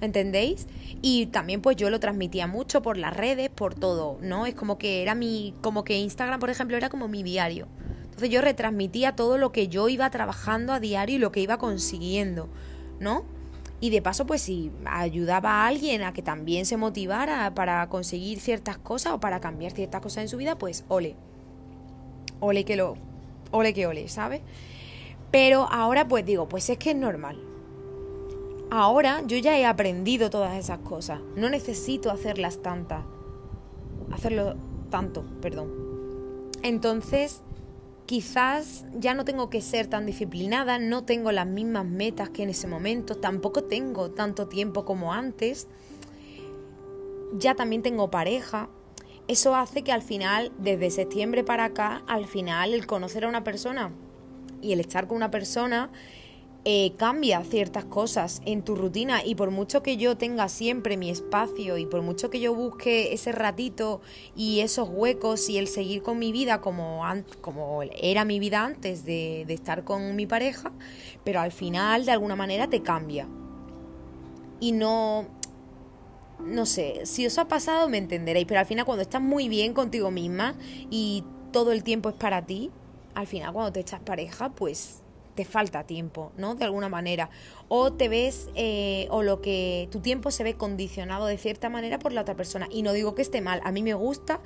¿Entendéis? 0.00 0.68
Y 1.02 1.26
también 1.26 1.60
pues 1.60 1.76
yo 1.76 1.90
lo 1.90 1.98
transmitía 1.98 2.46
mucho 2.46 2.82
por 2.82 2.98
las 2.98 3.16
redes, 3.16 3.50
por 3.50 3.74
todo, 3.74 4.18
¿no? 4.20 4.46
Es 4.46 4.54
como 4.54 4.78
que 4.78 5.02
era 5.02 5.16
mi, 5.16 5.54
como 5.60 5.82
que 5.82 5.98
Instagram, 5.98 6.38
por 6.38 6.50
ejemplo, 6.50 6.76
era 6.76 6.88
como 6.88 7.08
mi 7.08 7.24
diario. 7.24 7.66
Entonces 8.04 8.30
yo 8.30 8.40
retransmitía 8.40 9.16
todo 9.16 9.38
lo 9.38 9.50
que 9.50 9.66
yo 9.66 9.88
iba 9.88 10.08
trabajando 10.10 10.72
a 10.72 10.78
diario 10.78 11.16
y 11.16 11.18
lo 11.18 11.32
que 11.32 11.40
iba 11.40 11.58
consiguiendo, 11.58 12.48
¿no? 13.00 13.24
Y 13.84 13.90
de 13.90 14.00
paso 14.00 14.24
pues 14.24 14.40
si 14.40 14.70
ayudaba 14.86 15.50
a 15.50 15.66
alguien 15.66 16.04
a 16.04 16.14
que 16.14 16.22
también 16.22 16.64
se 16.64 16.78
motivara 16.78 17.52
para 17.54 17.86
conseguir 17.90 18.40
ciertas 18.40 18.78
cosas 18.78 19.12
o 19.12 19.20
para 19.20 19.40
cambiar 19.40 19.72
ciertas 19.72 20.00
cosas 20.00 20.22
en 20.22 20.28
su 20.30 20.38
vida, 20.38 20.56
pues 20.56 20.86
ole. 20.88 21.16
Ole 22.40 22.64
que 22.64 22.76
lo 22.76 22.96
ole 23.50 23.74
que 23.74 23.86
ole, 23.86 24.08
¿sabes? 24.08 24.40
Pero 25.30 25.68
ahora 25.70 26.08
pues 26.08 26.24
digo, 26.24 26.48
pues 26.48 26.70
es 26.70 26.78
que 26.78 26.92
es 26.92 26.96
normal. 26.96 27.38
Ahora 28.70 29.22
yo 29.26 29.36
ya 29.36 29.58
he 29.58 29.66
aprendido 29.66 30.30
todas 30.30 30.56
esas 30.56 30.78
cosas, 30.78 31.20
no 31.36 31.50
necesito 31.50 32.10
hacerlas 32.10 32.62
tantas. 32.62 33.04
Hacerlo 34.10 34.56
tanto, 34.88 35.26
perdón. 35.42 35.70
Entonces, 36.62 37.42
quizás 38.06 38.84
ya 38.94 39.14
no 39.14 39.24
tengo 39.24 39.50
que 39.50 39.60
ser 39.60 39.86
tan 39.86 40.06
disciplinada, 40.06 40.78
no 40.78 41.04
tengo 41.04 41.32
las 41.32 41.46
mismas 41.46 41.86
metas 41.86 42.30
que 42.30 42.42
en 42.42 42.50
ese 42.50 42.66
momento, 42.66 43.16
tampoco 43.16 43.64
tengo 43.64 44.10
tanto 44.10 44.46
tiempo 44.48 44.84
como 44.84 45.12
antes, 45.12 45.68
ya 47.32 47.54
también 47.54 47.82
tengo 47.82 48.10
pareja. 48.10 48.68
Eso 49.26 49.56
hace 49.56 49.82
que 49.82 49.92
al 49.92 50.02
final, 50.02 50.52
desde 50.58 50.90
septiembre 50.90 51.44
para 51.44 51.64
acá, 51.64 52.02
al 52.06 52.26
final 52.26 52.74
el 52.74 52.86
conocer 52.86 53.24
a 53.24 53.28
una 53.28 53.42
persona 53.42 53.90
y 54.60 54.72
el 54.72 54.80
estar 54.80 55.06
con 55.06 55.16
una 55.16 55.30
persona 55.30 55.90
eh, 56.66 56.94
cambia 56.96 57.44
ciertas 57.44 57.84
cosas 57.84 58.40
en 58.46 58.62
tu 58.62 58.74
rutina 58.74 59.22
y 59.22 59.34
por 59.34 59.50
mucho 59.50 59.82
que 59.82 59.98
yo 59.98 60.16
tenga 60.16 60.48
siempre 60.48 60.96
mi 60.96 61.10
espacio 61.10 61.76
y 61.76 61.84
por 61.84 62.00
mucho 62.00 62.30
que 62.30 62.40
yo 62.40 62.54
busque 62.54 63.12
ese 63.12 63.32
ratito 63.32 64.00
y 64.34 64.60
esos 64.60 64.88
huecos 64.88 65.50
y 65.50 65.58
el 65.58 65.68
seguir 65.68 66.02
con 66.02 66.18
mi 66.18 66.32
vida 66.32 66.62
como, 66.62 67.02
como 67.42 67.82
era 67.82 68.24
mi 68.24 68.38
vida 68.38 68.64
antes 68.64 69.04
de, 69.04 69.44
de 69.46 69.52
estar 69.52 69.84
con 69.84 70.16
mi 70.16 70.26
pareja, 70.26 70.72
pero 71.22 71.40
al 71.40 71.52
final 71.52 72.06
de 72.06 72.12
alguna 72.12 72.34
manera 72.34 72.66
te 72.66 72.80
cambia. 72.80 73.28
Y 74.58 74.72
no, 74.72 75.26
no 76.40 76.64
sé, 76.64 77.04
si 77.04 77.26
os 77.26 77.36
ha 77.36 77.46
pasado 77.46 77.90
me 77.90 77.98
entenderéis, 77.98 78.46
pero 78.46 78.60
al 78.60 78.66
final 78.66 78.86
cuando 78.86 79.02
estás 79.02 79.20
muy 79.20 79.50
bien 79.50 79.74
contigo 79.74 80.10
misma 80.10 80.54
y 80.90 81.24
todo 81.52 81.72
el 81.72 81.84
tiempo 81.84 82.08
es 82.08 82.14
para 82.14 82.46
ti, 82.46 82.70
al 83.14 83.26
final 83.26 83.52
cuando 83.52 83.72
te 83.72 83.80
echas 83.80 84.00
pareja, 84.00 84.48
pues 84.48 85.03
te 85.34 85.44
falta 85.44 85.84
tiempo, 85.84 86.32
¿no? 86.36 86.54
De 86.54 86.64
alguna 86.64 86.88
manera. 86.88 87.30
O 87.68 87.92
te 87.92 88.08
ves, 88.08 88.48
eh, 88.54 89.06
o 89.10 89.22
lo 89.22 89.40
que 89.40 89.88
tu 89.90 90.00
tiempo 90.00 90.30
se 90.30 90.44
ve 90.44 90.54
condicionado 90.54 91.26
de 91.26 91.38
cierta 91.38 91.68
manera 91.68 91.98
por 91.98 92.12
la 92.12 92.22
otra 92.22 92.34
persona. 92.34 92.68
Y 92.70 92.82
no 92.82 92.92
digo 92.92 93.14
que 93.14 93.22
esté 93.22 93.40
mal, 93.40 93.60
a 93.64 93.72
mí 93.72 93.82
me 93.82 93.94
gusta 93.94 94.40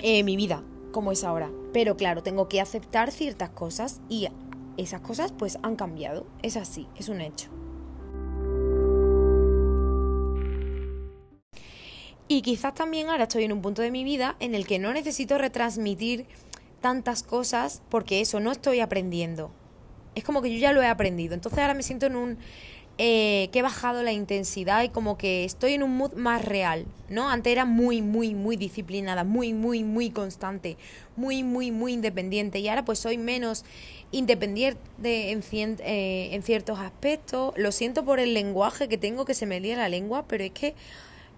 eh, 0.00 0.22
mi 0.22 0.36
vida 0.36 0.62
como 0.92 1.12
es 1.12 1.24
ahora. 1.24 1.50
Pero 1.72 1.96
claro, 1.96 2.22
tengo 2.22 2.48
que 2.48 2.60
aceptar 2.60 3.10
ciertas 3.10 3.50
cosas 3.50 4.00
y 4.08 4.28
esas 4.76 5.00
cosas 5.00 5.32
pues 5.32 5.58
han 5.62 5.76
cambiado. 5.76 6.26
Es 6.42 6.56
así, 6.56 6.86
es 6.96 7.08
un 7.08 7.20
hecho. 7.20 7.48
Y 12.28 12.42
quizás 12.42 12.74
también 12.74 13.08
ahora 13.08 13.24
estoy 13.24 13.44
en 13.44 13.52
un 13.52 13.60
punto 13.60 13.82
de 13.82 13.90
mi 13.90 14.04
vida 14.04 14.36
en 14.38 14.54
el 14.54 14.64
que 14.64 14.78
no 14.78 14.92
necesito 14.92 15.36
retransmitir 15.36 16.26
tantas 16.80 17.22
cosas 17.22 17.82
porque 17.88 18.20
eso 18.20 18.38
no 18.38 18.52
estoy 18.52 18.80
aprendiendo. 18.80 19.50
Es 20.14 20.24
como 20.24 20.42
que 20.42 20.52
yo 20.52 20.58
ya 20.58 20.72
lo 20.72 20.82
he 20.82 20.86
aprendido. 20.86 21.34
Entonces 21.34 21.58
ahora 21.58 21.74
me 21.74 21.82
siento 21.82 22.06
en 22.06 22.16
un... 22.16 22.38
Eh, 23.02 23.48
que 23.50 23.60
he 23.60 23.62
bajado 23.62 24.02
la 24.02 24.12
intensidad 24.12 24.82
y 24.82 24.90
como 24.90 25.16
que 25.16 25.46
estoy 25.46 25.72
en 25.72 25.82
un 25.82 25.96
mood 25.96 26.12
más 26.16 26.44
real, 26.44 26.84
¿no? 27.08 27.30
Antes 27.30 27.50
era 27.50 27.64
muy, 27.64 28.02
muy, 28.02 28.34
muy 28.34 28.58
disciplinada, 28.58 29.24
muy, 29.24 29.54
muy, 29.54 29.84
muy 29.84 30.10
constante, 30.10 30.76
muy, 31.16 31.42
muy, 31.42 31.70
muy 31.70 31.94
independiente 31.94 32.58
y 32.58 32.68
ahora 32.68 32.84
pues 32.84 32.98
soy 32.98 33.16
menos 33.16 33.64
independiente 34.12 34.78
en, 35.30 35.42
eh, 35.80 36.40
ciertos 36.42 36.78
aspectos. 36.78 37.54
Lo 37.56 37.72
siento 37.72 38.04
por 38.04 38.20
el 38.20 38.34
lenguaje 38.34 38.86
que 38.86 38.98
tengo, 38.98 39.24
que 39.24 39.32
se 39.32 39.46
me 39.46 39.60
lía 39.60 39.78
la 39.78 39.88
lengua, 39.88 40.26
pero 40.28 40.44
es 40.44 40.50
que 40.50 40.74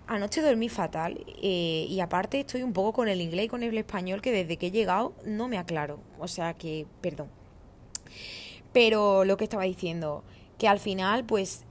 anoche 0.08 0.42
dormí 0.42 0.68
fatal 0.68 1.24
eh, 1.42 1.86
y 1.88 2.00
aparte 2.00 2.40
estoy 2.40 2.62
un 2.62 2.72
poco 2.72 2.92
con 2.92 3.08
el 3.08 3.20
inglés 3.20 3.46
y 3.46 3.48
con 3.48 3.62
el 3.62 3.76
español 3.78 4.20
que 4.20 4.32
desde 4.32 4.56
que 4.56 4.66
he 4.66 4.70
llegado 4.70 5.14
no 5.24 5.48
me 5.48 5.58
aclaro. 5.58 6.00
O 6.18 6.28
sea 6.28 6.54
que, 6.54 6.86
perdón. 7.00 7.28
Pero 8.72 9.24
lo 9.24 9.36
que 9.36 9.44
estaba 9.44 9.64
diciendo, 9.64 10.22
que 10.58 10.68
al 10.68 10.78
final, 10.78 11.24
pues, 11.24 11.64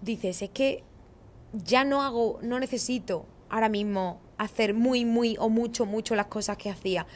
dices, 0.00 0.42
es 0.42 0.50
que 0.50 0.84
ya 1.52 1.84
no 1.84 2.02
hago, 2.02 2.38
no 2.42 2.60
necesito 2.60 3.26
ahora 3.48 3.68
mismo 3.68 4.20
hacer 4.36 4.74
muy, 4.74 5.04
muy 5.04 5.36
o 5.38 5.48
mucho, 5.48 5.86
mucho 5.86 6.14
las 6.14 6.26
cosas 6.26 6.56
que 6.56 6.70
hacía. 6.70 7.06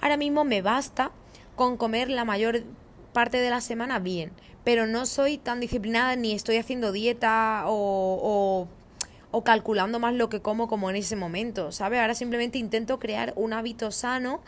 Ahora 0.00 0.16
mismo 0.16 0.44
me 0.44 0.62
basta 0.62 1.12
con 1.56 1.76
comer 1.76 2.08
la 2.08 2.24
mayor 2.24 2.62
parte 3.12 3.38
de 3.38 3.50
la 3.50 3.60
semana 3.60 3.98
bien, 3.98 4.32
pero 4.64 4.86
no 4.86 5.04
soy 5.06 5.36
tan 5.36 5.60
disciplinada 5.60 6.16
ni 6.16 6.32
estoy 6.32 6.56
haciendo 6.56 6.92
dieta 6.92 7.64
o, 7.66 8.18
o, 8.22 8.68
o 9.30 9.44
calculando 9.44 9.98
más 9.98 10.14
lo 10.14 10.28
que 10.28 10.40
como 10.40 10.68
como 10.68 10.90
en 10.90 10.96
ese 10.96 11.16
momento, 11.16 11.72
¿sabes? 11.72 12.00
Ahora 12.00 12.14
simplemente 12.14 12.58
intento 12.58 12.98
crear 12.98 13.32
un 13.36 13.52
hábito 13.52 13.90
sano 13.90 14.40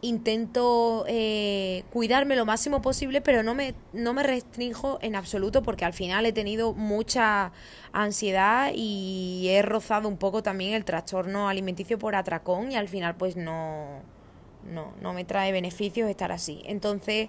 intento 0.00 1.04
eh, 1.08 1.84
cuidarme 1.90 2.36
lo 2.36 2.46
máximo 2.46 2.82
posible, 2.82 3.20
pero 3.20 3.42
no 3.42 3.54
me, 3.54 3.74
no 3.92 4.14
me 4.14 4.22
restringo 4.22 4.98
en 5.02 5.16
absoluto 5.16 5.62
porque 5.62 5.84
al 5.84 5.92
final 5.92 6.26
he 6.26 6.32
tenido 6.32 6.72
mucha 6.72 7.52
ansiedad 7.92 8.72
y 8.74 9.48
he 9.50 9.62
rozado 9.62 10.08
un 10.08 10.16
poco 10.16 10.42
también 10.42 10.74
el 10.74 10.84
trastorno 10.84 11.48
alimenticio 11.48 11.98
por 11.98 12.14
atracón 12.14 12.72
y 12.72 12.76
al 12.76 12.88
final 12.88 13.16
pues 13.16 13.36
no, 13.36 14.02
no, 14.70 14.92
no 15.00 15.12
me 15.12 15.24
trae 15.24 15.52
beneficios 15.52 16.08
estar 16.08 16.32
así. 16.32 16.62
Entonces, 16.66 17.28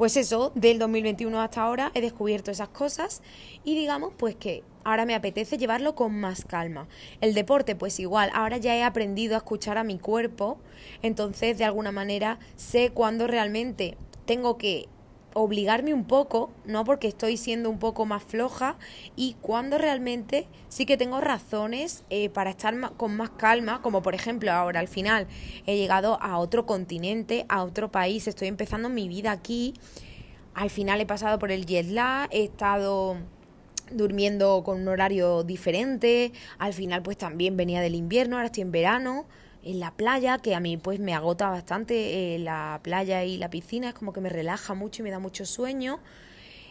pues 0.00 0.16
eso, 0.16 0.50
del 0.54 0.78
2021 0.78 1.42
hasta 1.42 1.60
ahora 1.60 1.92
he 1.92 2.00
descubierto 2.00 2.50
esas 2.50 2.70
cosas 2.70 3.20
y 3.64 3.74
digamos 3.74 4.14
pues 4.16 4.34
que 4.34 4.62
ahora 4.82 5.04
me 5.04 5.14
apetece 5.14 5.58
llevarlo 5.58 5.94
con 5.94 6.18
más 6.18 6.46
calma. 6.46 6.88
El 7.20 7.34
deporte, 7.34 7.76
pues 7.76 8.00
igual, 8.00 8.30
ahora 8.32 8.56
ya 8.56 8.74
he 8.74 8.82
aprendido 8.82 9.34
a 9.34 9.40
escuchar 9.40 9.76
a 9.76 9.84
mi 9.84 9.98
cuerpo, 9.98 10.58
entonces 11.02 11.58
de 11.58 11.64
alguna 11.64 11.92
manera 11.92 12.38
sé 12.56 12.92
cuándo 12.94 13.26
realmente 13.26 13.98
tengo 14.24 14.56
que 14.56 14.88
obligarme 15.34 15.94
un 15.94 16.04
poco, 16.04 16.50
¿no? 16.64 16.84
Porque 16.84 17.08
estoy 17.08 17.36
siendo 17.36 17.70
un 17.70 17.78
poco 17.78 18.06
más 18.06 18.22
floja 18.22 18.76
y 19.16 19.36
cuando 19.40 19.78
realmente 19.78 20.46
sí 20.68 20.86
que 20.86 20.96
tengo 20.96 21.20
razones 21.20 22.04
eh, 22.10 22.28
para 22.30 22.50
estar 22.50 22.74
con 22.96 23.16
más 23.16 23.30
calma, 23.30 23.82
como 23.82 24.02
por 24.02 24.14
ejemplo 24.14 24.52
ahora 24.52 24.80
al 24.80 24.88
final 24.88 25.26
he 25.66 25.76
llegado 25.76 26.20
a 26.20 26.38
otro 26.38 26.66
continente, 26.66 27.46
a 27.48 27.62
otro 27.62 27.90
país, 27.90 28.26
estoy 28.26 28.48
empezando 28.48 28.88
mi 28.88 29.08
vida 29.08 29.30
aquí, 29.30 29.74
al 30.54 30.70
final 30.70 31.00
he 31.00 31.06
pasado 31.06 31.38
por 31.38 31.50
el 31.52 31.66
jet 31.66 31.86
lag, 31.86 32.28
he 32.32 32.44
estado 32.44 33.16
durmiendo 33.90 34.62
con 34.64 34.80
un 34.80 34.88
horario 34.88 35.42
diferente, 35.42 36.32
al 36.58 36.72
final 36.72 37.02
pues 37.02 37.18
también 37.18 37.56
venía 37.56 37.80
del 37.80 37.94
invierno, 37.94 38.36
ahora 38.36 38.46
estoy 38.46 38.62
en 38.62 38.72
verano, 38.72 39.26
en 39.62 39.80
la 39.80 39.92
playa, 39.92 40.38
que 40.38 40.54
a 40.54 40.60
mí 40.60 40.76
pues 40.76 41.00
me 41.00 41.14
agota 41.14 41.50
bastante 41.50 42.34
eh, 42.34 42.38
la 42.38 42.80
playa 42.82 43.24
y 43.24 43.36
la 43.36 43.50
piscina, 43.50 43.88
es 43.88 43.94
como 43.94 44.12
que 44.12 44.20
me 44.20 44.28
relaja 44.28 44.74
mucho 44.74 45.02
y 45.02 45.04
me 45.04 45.10
da 45.10 45.18
mucho 45.18 45.44
sueño. 45.46 46.00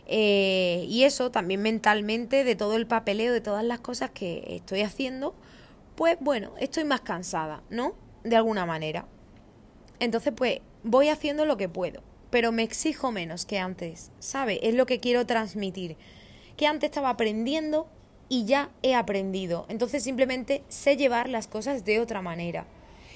Eh, 0.07 0.85
y 0.89 1.03
eso 1.03 1.29
también 1.29 1.61
mentalmente, 1.61 2.43
de 2.43 2.55
todo 2.55 2.75
el 2.75 2.87
papeleo, 2.87 3.31
de 3.31 3.41
todas 3.41 3.63
las 3.63 3.79
cosas 3.79 4.09
que 4.09 4.43
estoy 4.55 4.81
haciendo, 4.81 5.35
pues 5.95 6.17
bueno, 6.19 6.53
estoy 6.59 6.83
más 6.83 7.01
cansada, 7.01 7.61
¿no? 7.69 7.93
De 8.23 8.35
alguna 8.35 8.65
manera. 8.65 9.05
Entonces 9.99 10.33
pues 10.35 10.61
voy 10.83 11.09
haciendo 11.09 11.45
lo 11.45 11.57
que 11.57 11.69
puedo, 11.69 12.01
pero 12.31 12.51
me 12.51 12.63
exijo 12.63 13.11
menos 13.11 13.45
que 13.45 13.59
antes, 13.59 14.11
¿sabe? 14.19 14.59
Es 14.67 14.73
lo 14.73 14.85
que 14.85 14.99
quiero 14.99 15.25
transmitir 15.25 15.95
que 16.57 16.67
antes 16.67 16.89
estaba 16.89 17.09
aprendiendo 17.09 17.87
y 18.29 18.45
ya 18.45 18.69
he 18.81 18.95
aprendido. 18.95 19.65
Entonces 19.69 20.03
simplemente 20.03 20.63
sé 20.69 20.97
llevar 20.97 21.29
las 21.29 21.47
cosas 21.47 21.85
de 21.85 21.99
otra 21.99 22.21
manera. 22.21 22.65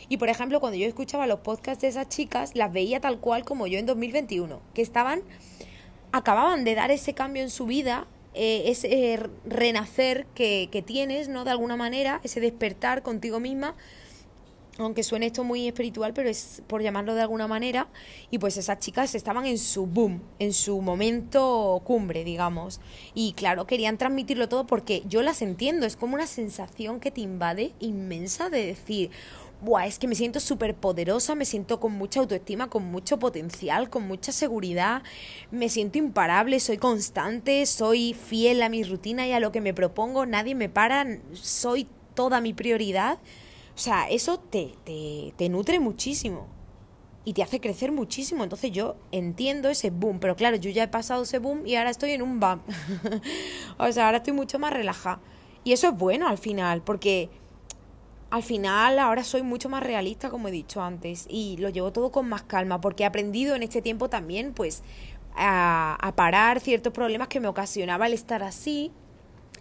Y 0.09 0.17
por 0.17 0.29
ejemplo, 0.29 0.59
cuando 0.59 0.77
yo 0.77 0.87
escuchaba 0.87 1.27
los 1.27 1.39
podcasts 1.39 1.81
de 1.81 1.87
esas 1.87 2.09
chicas, 2.09 2.55
las 2.55 2.71
veía 2.71 2.99
tal 2.99 3.19
cual 3.19 3.45
como 3.45 3.67
yo 3.67 3.79
en 3.79 3.85
2021, 3.85 4.61
que 4.73 4.81
estaban, 4.81 5.21
acababan 6.11 6.63
de 6.63 6.75
dar 6.75 6.91
ese 6.91 7.13
cambio 7.13 7.43
en 7.43 7.49
su 7.49 7.65
vida, 7.65 8.07
eh, 8.33 8.63
ese 8.65 9.29
renacer 9.45 10.25
que, 10.35 10.69
que 10.71 10.81
tienes, 10.81 11.29
¿no? 11.29 11.43
De 11.43 11.51
alguna 11.51 11.75
manera, 11.75 12.19
ese 12.23 12.39
despertar 12.39 13.03
contigo 13.03 13.39
misma 13.39 13.75
aunque 14.79 15.03
suene 15.03 15.27
esto 15.27 15.43
muy 15.43 15.67
espiritual, 15.67 16.13
pero 16.13 16.29
es 16.29 16.63
por 16.67 16.81
llamarlo 16.81 17.13
de 17.15 17.21
alguna 17.21 17.47
manera, 17.47 17.87
y 18.31 18.39
pues 18.39 18.57
esas 18.57 18.79
chicas 18.79 19.13
estaban 19.15 19.45
en 19.45 19.57
su 19.57 19.85
boom, 19.85 20.21
en 20.39 20.53
su 20.53 20.81
momento 20.81 21.81
cumbre, 21.83 22.23
digamos. 22.23 22.81
Y 23.13 23.33
claro, 23.33 23.67
querían 23.67 23.97
transmitirlo 23.97 24.49
todo 24.49 24.65
porque 24.65 25.03
yo 25.07 25.21
las 25.21 25.41
entiendo, 25.41 25.85
es 25.85 25.95
como 25.95 26.15
una 26.15 26.27
sensación 26.27 26.99
que 26.99 27.11
te 27.11 27.21
invade 27.21 27.73
inmensa 27.79 28.49
de 28.49 28.65
decir, 28.65 29.11
Buah, 29.63 29.87
es 29.87 29.97
que 29.97 30.09
me 30.09 30.15
siento 30.15 30.41
súper 30.41 30.75
poderosa, 30.75 31.35
me 31.35 31.45
siento 31.45 31.79
con 31.79 31.93
mucha 31.93 32.19
autoestima, 32.19 32.69
con 32.69 32.83
mucho 32.83 33.17
potencial, 33.17 33.89
con 33.89 34.05
mucha 34.05 34.33
seguridad, 34.33 35.03
me 35.51 35.69
siento 35.69 35.97
imparable, 35.97 36.59
soy 36.59 36.77
constante, 36.77 37.65
soy 37.65 38.13
fiel 38.13 38.61
a 38.61 38.67
mi 38.67 38.83
rutina 38.83 39.25
y 39.25 39.31
a 39.31 39.39
lo 39.39 39.53
que 39.53 39.61
me 39.61 39.73
propongo, 39.73 40.25
nadie 40.25 40.53
me 40.53 40.67
para, 40.67 41.07
soy 41.31 41.87
toda 42.13 42.41
mi 42.41 42.53
prioridad. 42.53 43.19
O 43.73 43.79
sea, 43.79 44.09
eso 44.09 44.37
te, 44.37 44.73
te, 44.83 45.33
te 45.37 45.47
nutre 45.47 45.79
muchísimo 45.79 46.47
y 47.23 47.31
te 47.31 47.41
hace 47.41 47.61
crecer 47.61 47.93
muchísimo. 47.93 48.43
Entonces 48.43 48.69
yo 48.71 48.97
entiendo 49.13 49.69
ese 49.69 49.91
boom, 49.91 50.19
pero 50.19 50.35
claro, 50.35 50.57
yo 50.57 50.71
ya 50.71 50.83
he 50.83 50.87
pasado 50.89 51.23
ese 51.23 51.39
boom 51.39 51.65
y 51.65 51.75
ahora 51.75 51.89
estoy 51.89 52.11
en 52.11 52.21
un 52.21 52.41
bam. 52.41 52.61
o 53.77 53.91
sea, 53.93 54.07
ahora 54.07 54.17
estoy 54.17 54.33
mucho 54.33 54.59
más 54.59 54.73
relajada. 54.73 55.21
Y 55.63 55.71
eso 55.71 55.87
es 55.87 55.97
bueno 55.97 56.27
al 56.27 56.37
final, 56.37 56.81
porque 56.81 57.29
al 58.33 58.41
final 58.41 58.97
ahora 58.97 59.23
soy 59.23 59.43
mucho 59.43 59.69
más 59.69 59.83
realista, 59.83 60.31
como 60.31 60.47
he 60.47 60.51
dicho 60.51 60.81
antes, 60.81 61.27
y 61.29 61.55
lo 61.57 61.69
llevo 61.69 61.93
todo 61.93 62.11
con 62.11 62.27
más 62.27 62.41
calma, 62.41 62.81
porque 62.81 63.03
he 63.03 63.05
aprendido 63.05 63.53
en 63.53 63.61
este 63.61 63.79
tiempo 63.79 64.09
también, 64.09 64.53
pues, 64.55 64.81
a, 65.35 66.13
parar 66.15 66.59
ciertos 66.59 66.93
problemas 66.93 67.27
que 67.27 67.39
me 67.39 67.47
ocasionaba 67.47 68.07
el 68.07 68.13
estar 68.13 68.41
así 68.41 68.91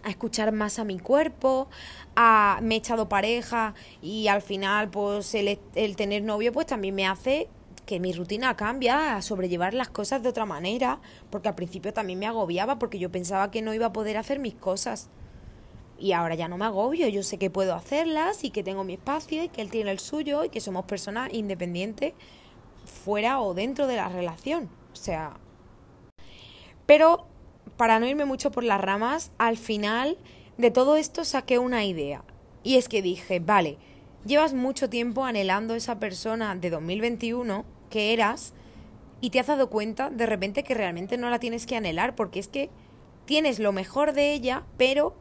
a 0.01 0.09
escuchar 0.09 0.51
más 0.53 0.79
a 0.79 0.85
mi 0.85 0.97
cuerpo, 0.97 1.69
a, 2.15 2.61
me 2.63 2.73
he 2.73 2.77
echado 2.79 3.07
pareja 3.07 3.75
y 4.01 4.27
al 4.27 4.41
final 4.41 4.89
pues 4.89 5.35
el, 5.35 5.59
el 5.75 5.95
tener 5.95 6.23
novio 6.23 6.51
pues 6.51 6.65
también 6.65 6.95
me 6.95 7.05
hace 7.05 7.49
que 7.85 7.99
mi 7.99 8.11
rutina 8.11 8.57
cambia, 8.57 9.15
a 9.15 9.21
sobrellevar 9.21 9.75
las 9.75 9.89
cosas 9.89 10.23
de 10.23 10.29
otra 10.29 10.45
manera, 10.47 10.99
porque 11.29 11.47
al 11.47 11.55
principio 11.55 11.93
también 11.93 12.17
me 12.17 12.25
agobiaba 12.25 12.79
porque 12.79 12.97
yo 12.97 13.11
pensaba 13.11 13.51
que 13.51 13.61
no 13.61 13.71
iba 13.75 13.85
a 13.85 13.93
poder 13.93 14.17
hacer 14.17 14.39
mis 14.39 14.55
cosas. 14.55 15.11
Y 15.97 16.11
ahora 16.11 16.35
ya 16.35 16.47
no 16.47 16.57
me 16.57 16.65
agobio, 16.65 17.07
yo 17.07 17.23
sé 17.23 17.37
que 17.37 17.49
puedo 17.49 17.75
hacerlas 17.75 18.43
y 18.43 18.49
que 18.49 18.63
tengo 18.63 18.83
mi 18.83 18.93
espacio 18.93 19.43
y 19.43 19.49
que 19.49 19.61
él 19.61 19.69
tiene 19.69 19.91
el 19.91 19.99
suyo 19.99 20.43
y 20.43 20.49
que 20.49 20.59
somos 20.59 20.85
personas 20.85 21.33
independientes 21.33 22.13
fuera 22.85 23.39
o 23.39 23.53
dentro 23.53 23.87
de 23.87 23.95
la 23.95 24.09
relación. 24.09 24.69
O 24.91 24.95
sea... 24.95 25.37
Pero 26.85 27.25
para 27.77 27.99
no 27.99 28.07
irme 28.07 28.25
mucho 28.25 28.51
por 28.51 28.63
las 28.63 28.81
ramas, 28.81 29.31
al 29.37 29.57
final 29.57 30.17
de 30.57 30.71
todo 30.71 30.95
esto 30.95 31.25
saqué 31.25 31.59
una 31.59 31.85
idea. 31.85 32.23
Y 32.63 32.77
es 32.77 32.87
que 32.87 33.01
dije, 33.01 33.39
vale, 33.39 33.77
llevas 34.25 34.53
mucho 34.53 34.89
tiempo 34.89 35.25
anhelando 35.25 35.75
esa 35.75 35.99
persona 35.99 36.55
de 36.55 36.69
2021 36.69 37.65
que 37.89 38.13
eras 38.13 38.53
y 39.21 39.29
te 39.29 39.39
has 39.39 39.47
dado 39.47 39.69
cuenta 39.69 40.09
de 40.09 40.25
repente 40.25 40.63
que 40.63 40.73
realmente 40.73 41.17
no 41.17 41.29
la 41.29 41.39
tienes 41.39 41.65
que 41.65 41.75
anhelar 41.75 42.15
porque 42.15 42.39
es 42.39 42.47
que 42.47 42.69
tienes 43.25 43.59
lo 43.59 43.71
mejor 43.71 44.13
de 44.13 44.33
ella, 44.33 44.63
pero 44.77 45.15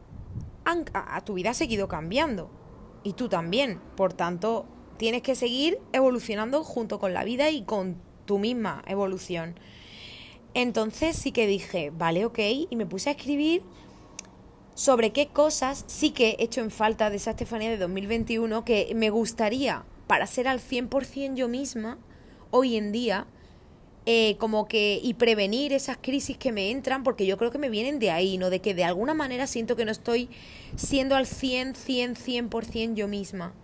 a, 0.64 1.20
tu 1.24 1.34
vida 1.34 1.50
ha 1.50 1.54
seguido 1.54 1.88
cambiando. 1.88 2.50
Y 3.04 3.14
tú 3.14 3.28
también. 3.28 3.80
Por 3.96 4.12
tanto, 4.12 4.66
tienes 4.96 5.22
que 5.22 5.34
seguir 5.34 5.78
evolucionando 5.92 6.62
junto 6.64 6.98
con 6.98 7.14
la 7.14 7.24
vida 7.24 7.50
y 7.50 7.62
con 7.62 7.96
tu 8.24 8.38
misma 8.38 8.82
evolución. 8.86 9.58
Entonces 10.54 11.16
sí 11.16 11.32
que 11.32 11.46
dije, 11.46 11.90
vale, 11.90 12.24
ok, 12.24 12.38
y 12.70 12.76
me 12.76 12.86
puse 12.86 13.08
a 13.08 13.12
escribir 13.12 13.62
sobre 14.74 15.10
qué 15.10 15.28
cosas 15.28 15.84
sí 15.86 16.10
que 16.10 16.30
he 16.30 16.44
hecho 16.44 16.60
en 16.60 16.70
falta 16.70 17.10
de 17.10 17.16
esa 17.16 17.30
Estefanía 17.30 17.70
de 17.70 17.78
2021 17.78 18.64
que 18.64 18.92
me 18.94 19.10
gustaría 19.10 19.84
para 20.06 20.26
ser 20.26 20.48
al 20.48 20.60
100% 20.60 21.34
yo 21.34 21.48
misma 21.48 21.98
hoy 22.50 22.76
en 22.76 22.92
día, 22.92 23.26
eh, 24.06 24.36
como 24.38 24.66
que 24.66 25.00
y 25.02 25.14
prevenir 25.14 25.72
esas 25.72 25.96
crisis 25.96 26.36
que 26.36 26.52
me 26.52 26.70
entran, 26.70 27.02
porque 27.02 27.26
yo 27.26 27.38
creo 27.38 27.50
que 27.50 27.58
me 27.58 27.68
vienen 27.68 27.98
de 27.98 28.10
ahí, 28.10 28.38
¿no? 28.38 28.50
De 28.50 28.60
que 28.60 28.74
de 28.74 28.84
alguna 28.84 29.14
manera 29.14 29.46
siento 29.46 29.76
que 29.76 29.84
no 29.84 29.92
estoy 29.92 30.28
siendo 30.76 31.16
al 31.16 31.26
100, 31.26 31.74
100, 31.74 32.16
100% 32.16 32.94
yo 32.94 33.08
misma. 33.08 33.54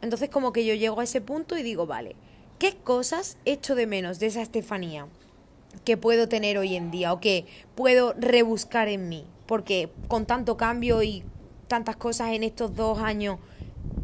Entonces 0.00 0.28
como 0.30 0.52
que 0.52 0.64
yo 0.64 0.74
llego 0.74 1.00
a 1.00 1.04
ese 1.04 1.20
punto 1.20 1.56
y 1.56 1.62
digo, 1.62 1.86
vale, 1.86 2.16
¿qué 2.58 2.74
cosas 2.76 3.38
echo 3.44 3.74
de 3.74 3.86
menos 3.86 4.18
de 4.18 4.26
esa 4.26 4.42
Estefanía 4.42 5.06
que 5.84 5.96
puedo 5.96 6.28
tener 6.28 6.58
hoy 6.58 6.76
en 6.76 6.90
día 6.90 7.12
o 7.12 7.20
que 7.20 7.46
puedo 7.74 8.14
rebuscar 8.14 8.88
en 8.88 9.08
mí? 9.08 9.24
porque 9.52 9.90
con 10.08 10.24
tanto 10.24 10.56
cambio 10.56 11.02
y 11.02 11.24
tantas 11.68 11.96
cosas 11.96 12.30
en 12.30 12.42
estos 12.42 12.74
dos 12.74 13.00
años, 13.00 13.38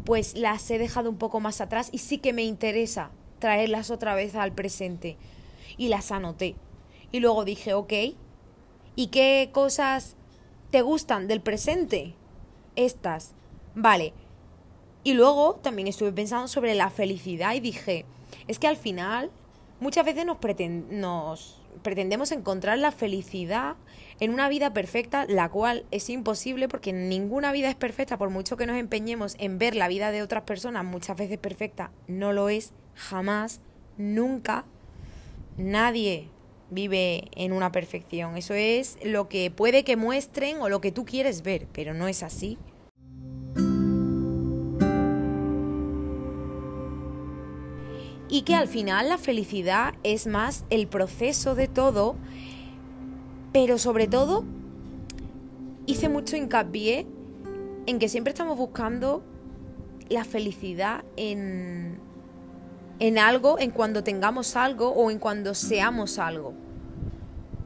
pues 0.05 0.35
las 0.35 0.69
he 0.69 0.77
dejado 0.77 1.09
un 1.09 1.17
poco 1.17 1.39
más 1.39 1.59
atrás 1.59 1.89
y 1.91 1.97
sí 1.97 2.19
que 2.19 2.33
me 2.33 2.43
interesa 2.43 3.09
traerlas 3.39 3.89
otra 3.89 4.13
vez 4.13 4.35
al 4.35 4.51
presente. 4.51 5.17
Y 5.79 5.87
las 5.87 6.11
anoté. 6.11 6.55
Y 7.11 7.21
luego 7.21 7.43
dije, 7.43 7.73
ok, 7.73 7.93
¿y 8.95 9.07
qué 9.07 9.49
cosas 9.51 10.15
te 10.69 10.83
gustan 10.83 11.27
del 11.27 11.41
presente? 11.41 12.13
Estas. 12.75 13.33
Vale. 13.73 14.13
Y 15.03 15.13
luego 15.13 15.55
también 15.55 15.87
estuve 15.87 16.11
pensando 16.11 16.47
sobre 16.47 16.75
la 16.75 16.91
felicidad 16.91 17.55
y 17.55 17.61
dije, 17.61 18.05
es 18.47 18.59
que 18.59 18.67
al 18.67 18.77
final 18.77 19.31
muchas 19.79 20.05
veces 20.05 20.25
nos, 20.25 21.57
pretendemos 21.81 22.31
encontrar 22.31 22.77
la 22.77 22.91
felicidad 22.91 23.75
en 24.19 24.33
una 24.33 24.49
vida 24.49 24.73
perfecta, 24.73 25.25
la 25.27 25.49
cual 25.49 25.85
es 25.91 26.09
imposible 26.09 26.67
porque 26.67 26.91
ninguna 26.91 27.51
vida 27.51 27.69
es 27.69 27.75
perfecta, 27.75 28.17
por 28.17 28.29
mucho 28.29 28.57
que 28.57 28.65
nos 28.65 28.77
empeñemos 28.77 29.35
en 29.39 29.57
ver 29.57 29.75
la 29.75 29.87
vida 29.87 30.11
de 30.11 30.21
otras 30.21 30.43
personas 30.43 30.83
muchas 30.83 31.17
veces 31.17 31.37
perfecta, 31.37 31.91
no 32.07 32.33
lo 32.33 32.49
es, 32.49 32.73
jamás, 32.95 33.61
nunca, 33.97 34.65
nadie 35.59 36.29
vive 36.69 37.29
en 37.35 37.51
una 37.53 37.71
perfección. 37.71 38.37
Eso 38.37 38.53
es 38.53 38.97
lo 39.03 39.29
que 39.29 39.51
puede 39.51 39.83
que 39.83 39.95
muestren 39.95 40.61
o 40.61 40.69
lo 40.69 40.81
que 40.81 40.91
tú 40.91 41.05
quieres 41.05 41.41
ver, 41.43 41.67
pero 41.71 41.93
no 41.93 42.07
es 42.07 42.23
así. 42.23 42.57
y 48.29 48.43
que 48.43 48.55
al 48.55 48.67
final 48.67 49.09
la 49.09 49.17
felicidad 49.17 49.95
es 50.03 50.27
más 50.27 50.63
el 50.69 50.87
proceso 50.87 51.55
de 51.55 51.67
todo, 51.67 52.15
pero 53.51 53.77
sobre 53.77 54.07
todo 54.07 54.45
hice 55.87 56.09
mucho 56.09 56.37
hincapié 56.37 57.07
en 57.87 57.97
que 57.97 58.07
siempre 58.07 58.31
estamos 58.31 58.57
buscando 58.57 59.23
la 60.09 60.23
felicidad 60.23 61.03
en, 61.17 61.88
en 62.99 63.17
algo, 63.17 63.59
en 63.59 63.71
cuando 63.71 64.03
tengamos 64.03 64.55
algo 64.55 64.89
o 64.89 65.09
en 65.11 65.19
cuando 65.19 65.53
seamos 65.53 66.19
algo. 66.19 66.53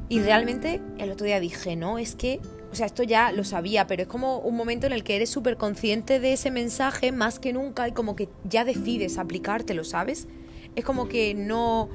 Y 0.10 0.20
realmente 0.20 0.82
el 1.00 1.12
otro 1.12 1.26
día 1.26 1.40
dije, 1.40 1.76
no, 1.76 1.98
es 1.98 2.16
que, 2.16 2.40
o 2.72 2.76
sea, 2.76 2.86
esto 2.86 3.04
ya 3.04 3.32
lo 3.32 3.44
sabía, 3.44 3.88
pero 3.88 4.04
es 4.04 4.08
como 4.08 4.38
un 4.40 4.56
momento 4.56 4.86
en 4.86 4.94
el 4.94 5.04
que 5.04 5.16
eres 5.16 5.30
súper 5.30 5.58
consciente 5.58 6.20
de 6.20 6.34
ese 6.34 6.52
mensaje 6.52 7.12
más 7.12 7.40
que 7.40 7.54
nunca 7.54 7.88
y 7.88 7.94
como 7.94 8.16
que 8.16 8.30
ya 8.44 8.64
decides 8.64 9.18
aplicártelo, 9.18 9.84
¿sabes? 9.84 10.28
es 10.76 10.84
como 10.84 11.08
que 11.08 11.34
no, 11.34 11.90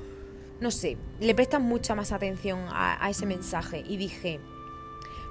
no 0.60 0.70
sé, 0.70 0.96
le 1.20 1.34
prestas 1.34 1.60
mucha 1.60 1.94
más 1.94 2.12
atención 2.12 2.60
a, 2.68 3.04
a 3.04 3.10
ese 3.10 3.26
mensaje. 3.26 3.84
Y 3.88 3.96
dije, 3.96 4.40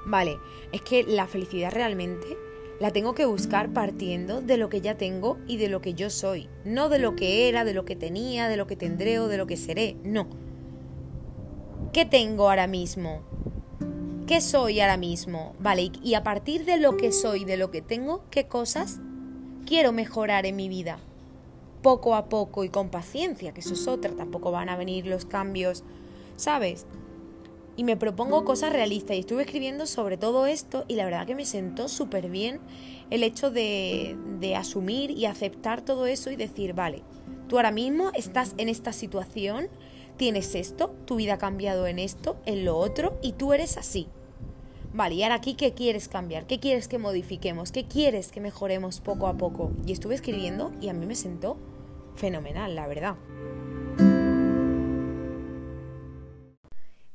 vale, 0.06 0.38
es 0.72 0.82
que 0.82 1.04
la 1.04 1.28
felicidad 1.28 1.72
realmente 1.74 2.38
la 2.80 2.92
tengo 2.92 3.16
que 3.16 3.26
buscar 3.26 3.74
partiendo 3.74 4.42
de 4.42 4.58
lo 4.58 4.70
que 4.70 4.82
ya 4.82 4.96
tengo 4.98 5.38
y 5.48 5.58
de 5.58 5.70
lo 5.70 5.82
que 5.82 5.94
yo 5.94 6.10
soy. 6.10 6.50
No 6.66 6.90
de 6.90 7.00
lo 7.00 7.16
que 7.16 7.50
era, 7.50 7.66
de 7.66 7.74
lo 7.74 7.86
que 7.86 7.96
tenía, 7.96 8.48
de 8.48 8.58
lo 8.58 8.68
que 8.68 8.76
tendré 8.76 9.20
o 9.20 9.28
de 9.28 9.38
lo 9.38 9.48
que 9.48 9.58
seré. 9.58 9.96
No. 10.04 10.28
¿Qué 11.94 12.06
tengo 12.06 12.50
ahora 12.50 12.68
mismo? 12.68 13.22
¿Qué 14.28 14.42
soy 14.42 14.82
ahora 14.82 14.98
mismo? 14.98 15.56
Vale, 15.60 15.92
y 16.04 16.14
a 16.14 16.24
partir 16.24 16.66
de 16.66 16.78
lo 16.78 16.98
que 16.98 17.12
soy, 17.12 17.46
de 17.46 17.58
lo 17.58 17.72
que 17.72 17.82
tengo, 17.82 18.24
¿qué 18.30 18.48
cosas 18.48 19.00
quiero 19.66 19.92
mejorar 19.92 20.46
en 20.46 20.56
mi 20.56 20.70
vida? 20.70 21.00
poco 21.82 22.16
a 22.16 22.26
poco 22.28 22.64
y 22.64 22.70
con 22.70 22.90
paciencia, 22.90 23.54
que 23.54 23.62
eso 23.62 23.74
es 23.74 23.88
otra, 23.88 24.12
tampoco 24.12 24.52
van 24.52 24.70
a 24.70 24.78
venir 24.78 25.06
los 25.06 25.26
cambios, 25.26 25.84
¿sabes? 26.36 26.86
Y 27.78 27.84
me 27.84 27.96
propongo 27.96 28.44
cosas 28.44 28.74
realistas 28.74 29.16
y 29.16 29.20
estuve 29.20 29.44
escribiendo 29.44 29.86
sobre 29.86 30.18
todo 30.18 30.48
esto 30.48 30.84
y 30.88 30.96
la 30.96 31.06
verdad 31.06 31.26
que 31.26 31.36
me 31.36 31.46
sentó 31.46 31.88
súper 31.88 32.30
bien 32.30 32.60
el 33.12 33.24
hecho 33.24 33.52
de, 33.52 34.18
de 34.40 34.56
asumir 34.56 35.12
y 35.12 35.26
aceptar 35.26 35.86
todo 35.86 36.08
eso 36.08 36.32
y 36.32 36.36
decir, 36.36 36.74
vale, 36.74 37.04
tú 37.48 37.58
ahora 37.58 37.72
mismo 37.72 38.12
estás 38.16 38.56
en 38.58 38.68
esta 38.68 38.92
situación, 38.94 39.70
tienes 40.18 40.56
esto, 40.56 40.94
tu 41.06 41.16
vida 41.18 41.36
ha 41.36 41.38
cambiado 41.38 41.88
en 41.88 42.00
esto, 42.00 42.36
en 42.46 42.66
lo 42.66 42.78
otro 42.78 43.18
y 43.22 43.34
tú 43.34 43.54
eres 43.54 43.78
así. 43.78 44.08
Vale, 44.94 45.14
y 45.14 45.24
ahora 45.24 45.36
aquí, 45.36 45.54
¿qué 45.54 45.74
quieres 45.74 46.08
cambiar? 46.08 46.48
¿Qué 46.48 46.60
quieres 46.60 46.88
que 46.88 46.98
modifiquemos? 46.98 47.72
¿Qué 47.72 47.86
quieres 47.86 48.32
que 48.32 48.42
mejoremos 48.42 49.00
poco 49.00 49.28
a 49.28 49.38
poco? 49.38 49.72
Y 49.86 49.92
estuve 49.92 50.16
escribiendo 50.16 50.72
y 50.82 50.90
a 50.90 50.94
mí 50.94 51.06
me 51.06 51.14
sentó 51.14 51.58
fenomenal, 52.16 52.74
la 52.74 52.88
verdad. 52.88 53.16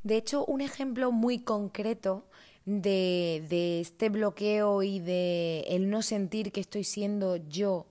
De 0.02 0.16
hecho, 0.16 0.44
un 0.44 0.60
ejemplo 0.60 1.12
muy 1.12 1.38
concreto 1.38 2.24
de, 2.64 3.80
este 3.80 4.08
bloqueo 4.08 4.82
y 4.82 5.00
de 5.00 5.60
el 5.68 5.90
no 5.90 6.02
sentir 6.02 6.52
que 6.52 6.60
estoy 6.60 6.84
siendo 6.84 7.36
yo 7.36 7.86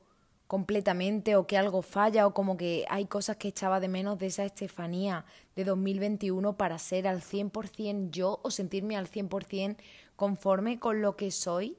completamente 0.47 1.37
o 1.37 1.47
que 1.47 1.57
algo 1.57 1.81
falla 1.81 2.27
o 2.27 2.33
como 2.33 2.57
que 2.57 2.85
hay 2.89 3.05
cosas 3.05 3.37
que 3.37 3.47
echaba 3.47 3.79
de 3.79 3.87
menos 3.87 4.19
de 4.19 4.25
esa 4.25 4.43
Estefanía 4.43 5.25
de 5.55 5.63
2021 5.63 6.57
para 6.57 6.77
ser 6.77 7.07
al 7.07 7.21
100% 7.21 8.09
yo 8.11 8.41
o 8.43 8.51
sentirme 8.51 8.97
al 8.97 9.09
100% 9.09 9.77
conforme 10.17 10.79
con 10.79 11.01
lo 11.01 11.15
que 11.15 11.31
soy, 11.31 11.77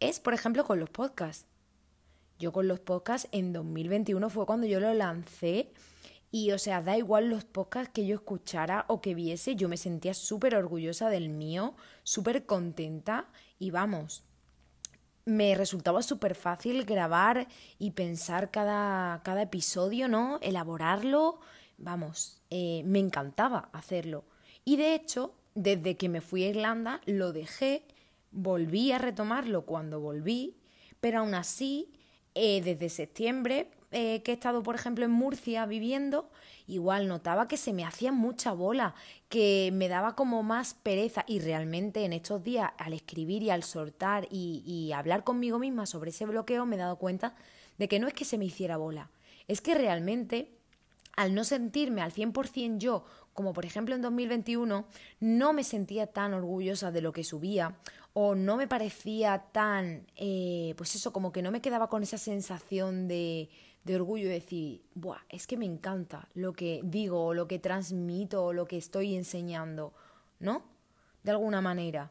es 0.00 0.18
por 0.18 0.34
ejemplo 0.34 0.64
con 0.64 0.80
los 0.80 0.90
podcasts. 0.90 1.46
Yo 2.40 2.52
con 2.52 2.66
los 2.66 2.80
podcasts 2.80 3.28
en 3.30 3.52
2021 3.52 4.28
fue 4.28 4.44
cuando 4.44 4.66
yo 4.66 4.80
lo 4.80 4.92
lancé 4.92 5.72
y 6.34 6.50
o 6.50 6.58
sea, 6.58 6.82
da 6.82 6.98
igual 6.98 7.30
los 7.30 7.44
podcasts 7.44 7.92
que 7.94 8.06
yo 8.06 8.16
escuchara 8.16 8.86
o 8.88 9.00
que 9.00 9.14
viese, 9.14 9.54
yo 9.54 9.68
me 9.68 9.76
sentía 9.76 10.14
súper 10.14 10.56
orgullosa 10.56 11.08
del 11.08 11.28
mío, 11.28 11.76
súper 12.02 12.44
contenta 12.44 13.28
y 13.60 13.70
vamos, 13.70 14.24
me 15.24 15.54
resultaba 15.54 16.02
súper 16.02 16.34
fácil 16.34 16.84
grabar 16.86 17.46
y 17.78 17.92
pensar 17.92 18.50
cada, 18.50 19.22
cada, 19.22 19.42
episodio, 19.42 20.08
¿no? 20.08 20.40
Elaborarlo, 20.42 21.38
vamos, 21.78 22.42
eh, 22.50 22.82
me 22.84 22.98
encantaba 22.98 23.68
hacerlo. 23.72 24.24
Y 24.64 24.74
de 24.76 24.96
hecho, 24.96 25.36
desde 25.54 25.96
que 25.96 26.08
me 26.08 26.20
fui 26.20 26.42
a 26.42 26.48
Irlanda, 26.48 27.00
lo 27.06 27.32
dejé, 27.32 27.86
volví 28.32 28.90
a 28.90 28.98
retomarlo 28.98 29.66
cuando 29.66 30.00
volví, 30.00 30.56
pero 31.00 31.20
aún 31.20 31.34
así 31.34 31.92
eh, 32.34 32.60
desde 32.60 32.88
septiembre 32.88 33.70
eh, 33.96 34.22
que 34.24 34.32
he 34.32 34.34
estado, 34.34 34.64
por 34.64 34.74
ejemplo, 34.74 35.04
en 35.04 35.12
Murcia 35.12 35.66
viviendo, 35.66 36.28
igual 36.66 37.06
notaba 37.06 37.46
que 37.46 37.56
se 37.56 37.72
me 37.72 37.84
hacía 37.84 38.10
mucha 38.10 38.52
bola, 38.52 38.96
que 39.28 39.70
me 39.72 39.86
daba 39.86 40.16
como 40.16 40.42
más 40.42 40.74
pereza. 40.74 41.24
Y 41.28 41.38
realmente 41.38 42.04
en 42.04 42.12
estos 42.12 42.42
días 42.42 42.72
al 42.76 42.92
escribir 42.92 43.44
y 43.44 43.50
al 43.50 43.62
soltar 43.62 44.26
y, 44.32 44.90
hablar 44.92 45.22
conmigo 45.22 45.60
misma 45.60 45.86
sobre 45.86 46.10
ese 46.10 46.26
bloqueo 46.26 46.66
me 46.66 46.74
he 46.74 46.78
dado 46.80 46.96
cuenta 46.96 47.36
de 47.78 47.86
que 47.86 48.00
no 48.00 48.08
es 48.08 48.14
que 48.14 48.24
se 48.24 48.36
me 48.36 48.46
hiciera 48.46 48.78
bola, 48.78 49.10
es 49.46 49.60
que 49.60 49.76
realmente 49.76 50.50
al 51.14 51.32
no 51.32 51.44
sentirme 51.44 52.02
al 52.02 52.12
100% 52.12 52.78
yo, 52.78 53.04
como 53.32 53.52
por 53.52 53.64
ejemplo 53.64 53.94
en 53.94 54.02
2021, 54.02 54.86
no 55.20 55.52
me 55.52 55.62
sentía 55.62 56.08
tan 56.08 56.34
orgullosa 56.34 56.90
de 56.90 57.00
lo 57.00 57.12
que 57.12 57.22
subía 57.22 57.76
o 58.12 58.34
no 58.34 58.56
me 58.56 58.66
parecía 58.66 59.44
tan, 59.52 60.06
eh, 60.16 60.74
pues 60.76 60.96
eso, 60.96 61.12
como 61.12 61.30
que 61.30 61.42
no 61.42 61.52
me 61.52 61.60
quedaba 61.60 61.88
con 61.88 62.02
esa 62.02 62.18
sensación 62.18 63.06
de, 63.06 63.50
de 63.84 63.96
orgullo 63.96 64.26
de 64.26 64.34
decir, 64.34 64.82
Buah, 64.94 65.20
es 65.28 65.46
que 65.46 65.56
me 65.56 65.66
encanta 65.66 66.28
lo 66.34 66.52
que 66.52 66.80
digo, 66.84 67.26
o 67.26 67.34
lo 67.34 67.46
que 67.46 67.58
transmito, 67.58 68.44
o 68.44 68.52
lo 68.52 68.66
que 68.66 68.78
estoy 68.78 69.14
enseñando, 69.14 69.92
¿no? 70.40 70.64
De 71.22 71.30
alguna 71.30 71.60
manera 71.60 72.10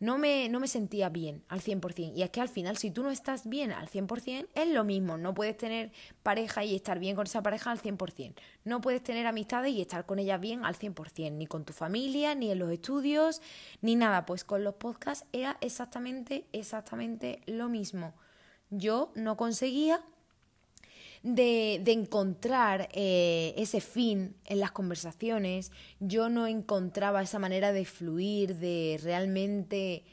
no 0.00 0.16
me, 0.16 0.48
no 0.48 0.60
me 0.60 0.66
sentía 0.66 1.10
bien 1.10 1.44
al 1.48 1.60
100%. 1.60 2.14
Y 2.16 2.22
es 2.22 2.30
que 2.30 2.40
al 2.40 2.48
final, 2.48 2.78
si 2.78 2.90
tú 2.90 3.02
no 3.02 3.10
estás 3.10 3.46
bien 3.46 3.70
al 3.70 3.86
100%, 3.86 4.48
es 4.54 4.68
lo 4.68 4.82
mismo. 4.82 5.18
No 5.18 5.34
puedes 5.34 5.58
tener 5.58 5.92
pareja 6.22 6.64
y 6.64 6.74
estar 6.74 6.98
bien 6.98 7.14
con 7.14 7.26
esa 7.26 7.42
pareja 7.42 7.70
al 7.70 7.78
100%. 7.78 8.34
No 8.64 8.80
puedes 8.80 9.02
tener 9.02 9.26
amistades 9.26 9.72
y 9.72 9.82
estar 9.82 10.06
con 10.06 10.18
ellas 10.18 10.40
bien 10.40 10.64
al 10.64 10.74
100%. 10.74 11.32
Ni 11.32 11.46
con 11.46 11.66
tu 11.66 11.74
familia, 11.74 12.34
ni 12.34 12.50
en 12.50 12.58
los 12.58 12.72
estudios, 12.72 13.42
ni 13.82 13.94
nada. 13.94 14.24
Pues 14.24 14.42
con 14.42 14.64
los 14.64 14.74
podcasts 14.74 15.26
era 15.32 15.58
exactamente, 15.60 16.46
exactamente 16.52 17.42
lo 17.44 17.68
mismo. 17.68 18.14
Yo 18.70 19.12
no 19.14 19.36
conseguía 19.36 20.02
de, 21.22 21.80
de 21.84 21.92
encontrar 21.92 22.88
eh, 22.92 23.54
ese 23.56 23.80
fin 23.80 24.34
en 24.46 24.60
las 24.60 24.72
conversaciones, 24.72 25.70
yo 25.98 26.28
no 26.28 26.46
encontraba 26.46 27.22
esa 27.22 27.38
manera 27.38 27.72
de 27.72 27.84
fluir, 27.84 28.56
de 28.56 28.98
realmente 29.02 30.04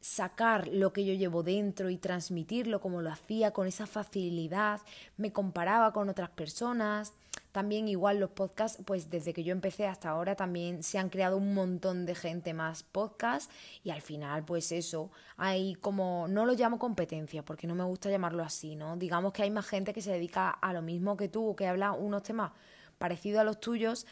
sacar 0.00 0.68
lo 0.68 0.92
que 0.92 1.04
yo 1.06 1.14
llevo 1.14 1.42
dentro 1.42 1.88
y 1.88 1.96
transmitirlo 1.96 2.80
como 2.80 3.00
lo 3.00 3.10
hacía 3.10 3.52
con 3.52 3.66
esa 3.66 3.86
facilidad, 3.86 4.82
me 5.16 5.32
comparaba 5.32 5.92
con 5.94 6.10
otras 6.10 6.28
personas, 6.28 7.14
también 7.54 7.86
igual 7.86 8.18
los 8.18 8.30
podcasts, 8.30 8.82
pues 8.84 9.10
desde 9.10 9.32
que 9.32 9.44
yo 9.44 9.52
empecé 9.52 9.86
hasta 9.86 10.08
ahora 10.08 10.34
también 10.34 10.82
se 10.82 10.98
han 10.98 11.08
creado 11.08 11.36
un 11.36 11.54
montón 11.54 12.04
de 12.04 12.16
gente 12.16 12.52
más 12.52 12.82
podcasts 12.82 13.48
y 13.84 13.90
al 13.90 14.02
final 14.02 14.44
pues 14.44 14.72
eso, 14.72 15.12
hay 15.36 15.76
como, 15.76 16.26
no 16.26 16.46
lo 16.46 16.54
llamo 16.54 16.80
competencia 16.80 17.44
porque 17.44 17.68
no 17.68 17.76
me 17.76 17.84
gusta 17.84 18.10
llamarlo 18.10 18.42
así, 18.42 18.74
¿no? 18.74 18.96
Digamos 18.96 19.32
que 19.32 19.44
hay 19.44 19.52
más 19.52 19.66
gente 19.66 19.92
que 19.92 20.02
se 20.02 20.10
dedica 20.10 20.50
a 20.50 20.72
lo 20.72 20.82
mismo 20.82 21.16
que 21.16 21.28
tú, 21.28 21.54
que 21.54 21.68
habla 21.68 21.92
unos 21.92 22.24
temas 22.24 22.50
parecidos 22.98 23.40
a 23.40 23.44
los 23.44 23.60
tuyos 23.60 24.04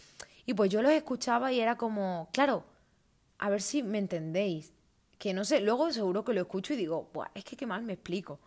y 0.47 0.55
pues 0.55 0.71
yo 0.71 0.81
los 0.81 0.93
escuchaba 0.93 1.51
y 1.51 1.59
era 1.59 1.77
como, 1.77 2.29
claro, 2.33 2.63
a 3.39 3.51
ver 3.51 3.61
si 3.61 3.83
me 3.83 3.99
entendéis 3.99 4.73
que 5.19 5.35
no 5.35 5.45
sé, 5.45 5.61
luego 5.61 5.91
seguro 5.91 6.25
que 6.25 6.33
lo 6.33 6.43
escucho 6.43 6.75
y 6.75 6.77
digo, 6.77 7.11
Buah, 7.13 7.33
es 7.35 7.43
que 7.43 7.57
qué 7.57 7.67
mal 7.67 7.83
me 7.83 7.95
explico. 7.95 8.39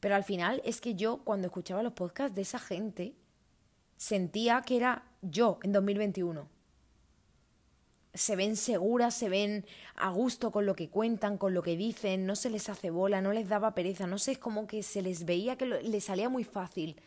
Pero 0.00 0.16
al 0.16 0.24
final 0.24 0.60
es 0.66 0.82
que 0.82 0.94
yo 0.94 1.22
cuando 1.24 1.46
escuchaba 1.46 1.82
los 1.82 1.94
podcasts 1.94 2.36
de 2.36 2.42
esa 2.42 2.58
gente 2.58 3.14
sentía 3.96 4.62
que 4.62 4.76
era 4.76 5.04
yo 5.22 5.58
en 5.62 5.72
2021. 5.72 6.48
Se 8.14 8.36
ven 8.36 8.56
seguras, 8.56 9.14
se 9.14 9.28
ven 9.28 9.66
a 9.96 10.10
gusto 10.10 10.52
con 10.52 10.66
lo 10.66 10.76
que 10.76 10.88
cuentan, 10.88 11.36
con 11.36 11.52
lo 11.52 11.62
que 11.62 11.76
dicen, 11.76 12.26
no 12.26 12.36
se 12.36 12.50
les 12.50 12.68
hace 12.68 12.90
bola, 12.90 13.20
no 13.20 13.32
les 13.32 13.48
daba 13.48 13.74
pereza, 13.74 14.06
no 14.06 14.18
sé, 14.18 14.32
es 14.32 14.38
como 14.38 14.66
que 14.66 14.82
se 14.82 15.02
les 15.02 15.24
veía 15.24 15.56
que 15.56 15.66
les 15.66 16.04
salía 16.04 16.28
muy 16.28 16.44
fácil. 16.44 17.00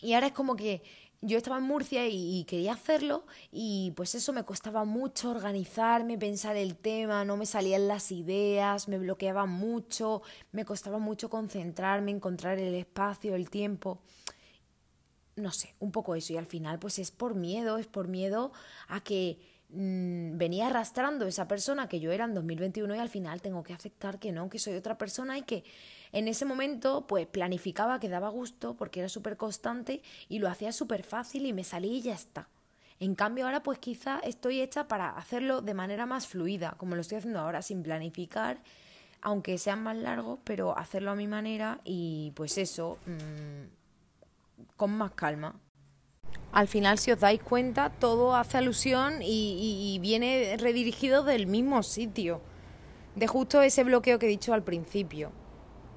Y 0.00 0.12
ahora 0.12 0.28
es 0.28 0.32
como 0.32 0.54
que 0.54 0.82
yo 1.20 1.36
estaba 1.36 1.58
en 1.58 1.64
Murcia 1.64 2.06
y, 2.06 2.44
quería 2.44 2.74
hacerlo 2.74 3.24
y 3.50 3.92
pues 3.96 4.14
eso 4.14 4.32
me 4.32 4.44
costaba 4.44 4.84
mucho 4.84 5.30
organizarme, 5.30 6.16
pensar 6.16 6.56
el 6.56 6.76
tema, 6.76 7.24
no 7.24 7.36
me 7.36 7.46
salían 7.46 7.88
las 7.88 8.12
ideas, 8.12 8.86
me 8.86 8.98
bloqueaba 8.98 9.46
mucho, 9.46 10.22
me 10.52 10.64
costaba 10.64 10.98
mucho 10.98 11.28
concentrarme, 11.28 12.12
encontrar 12.12 12.58
el 12.58 12.74
espacio, 12.74 13.34
el 13.34 13.50
tiempo. 13.50 14.00
No 15.38 15.52
sé, 15.52 15.74
un 15.78 15.92
poco 15.92 16.14
eso 16.14 16.32
y 16.32 16.36
al 16.36 16.46
final 16.46 16.78
pues 16.78 16.98
es 16.98 17.10
por 17.10 17.34
miedo, 17.34 17.78
es 17.78 17.86
por 17.86 18.08
miedo 18.08 18.52
a 18.88 19.00
que 19.00 19.38
Mm, 19.70 20.38
venía 20.38 20.68
arrastrando 20.68 21.26
esa 21.26 21.46
persona 21.46 21.90
que 21.90 22.00
yo 22.00 22.10
era 22.10 22.24
en 22.24 22.32
2021 22.32 22.94
y 22.96 22.98
al 22.98 23.10
final 23.10 23.42
tengo 23.42 23.62
que 23.62 23.74
aceptar 23.74 24.18
que 24.18 24.32
no, 24.32 24.48
que 24.48 24.58
soy 24.58 24.74
otra 24.74 24.96
persona 24.96 25.36
y 25.36 25.42
que 25.42 25.62
en 26.12 26.26
ese 26.26 26.46
momento 26.46 27.06
pues 27.06 27.26
planificaba 27.26 28.00
que 28.00 28.08
daba 28.08 28.30
gusto 28.30 28.76
porque 28.76 29.00
era 29.00 29.10
súper 29.10 29.36
constante 29.36 30.02
y 30.30 30.38
lo 30.38 30.48
hacía 30.48 30.72
súper 30.72 31.02
fácil 31.02 31.44
y 31.44 31.52
me 31.52 31.64
salí 31.64 31.98
y 31.98 32.02
ya 32.02 32.14
está. 32.14 32.48
En 32.98 33.14
cambio 33.14 33.44
ahora 33.44 33.62
pues 33.62 33.78
quizá 33.78 34.20
estoy 34.20 34.62
hecha 34.62 34.88
para 34.88 35.10
hacerlo 35.10 35.60
de 35.60 35.74
manera 35.74 36.06
más 36.06 36.26
fluida, 36.26 36.74
como 36.78 36.94
lo 36.94 37.02
estoy 37.02 37.18
haciendo 37.18 37.40
ahora 37.40 37.60
sin 37.60 37.82
planificar, 37.82 38.62
aunque 39.20 39.58
sean 39.58 39.82
más 39.82 39.96
largos, 39.98 40.38
pero 40.44 40.78
hacerlo 40.78 41.10
a 41.10 41.14
mi 41.14 41.26
manera 41.26 41.80
y 41.84 42.32
pues 42.36 42.56
eso, 42.56 42.98
mm, 43.06 43.77
con 44.76 44.96
más 44.96 45.12
calma 45.12 45.60
al 46.52 46.66
final, 46.66 46.98
si 46.98 47.12
os 47.12 47.20
dais 47.20 47.40
cuenta, 47.42 47.90
todo 47.90 48.34
hace 48.34 48.58
alusión 48.58 49.20
y, 49.22 49.98
viene 50.00 50.56
redirigido 50.58 51.22
del 51.22 51.46
mismo 51.46 51.82
sitio. 51.82 52.40
De 53.16 53.26
justo 53.26 53.62
ese 53.62 53.84
bloqueo 53.84 54.18
que 54.18 54.26
he 54.26 54.30
dicho 54.30 54.54
al 54.54 54.62
principio. 54.62 55.30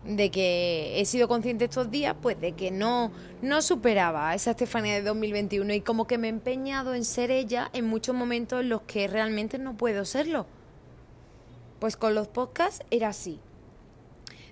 De 0.04 0.32
que 0.32 1.00
he 1.00 1.06
sido 1.06 1.28
consciente 1.28 1.65
estos 1.65 1.91
días, 1.91 2.15
pues 2.21 2.39
de 2.41 2.54
que 2.54 2.71
no, 2.71 3.12
no 3.41 3.62
superaba 3.62 4.30
a 4.30 4.36
esa 4.36 4.52
Estefanía 4.52 4.95
de 4.95 5.04
2021 5.04 5.74
y 5.74 5.82
como 5.82 6.08
que 6.08 6.17
me 6.17 6.28
he 6.28 6.32
empeñado 6.32 6.95
en 6.95 7.06
ser 7.06 7.30
ella 7.32 7.69
en 7.74 7.86
muchos 7.86 8.15
momentos 8.15 8.62
en 8.62 8.69
los 8.69 8.82
que 8.82 9.08
realmente 9.08 9.60
no 9.60 9.78
puedo 9.78 10.04
serlo. 10.06 10.47
Pues 11.80 11.97
con 11.97 12.15
los 12.15 12.28
podcasts 12.28 12.84
era 12.89 13.10
así. 13.10 13.39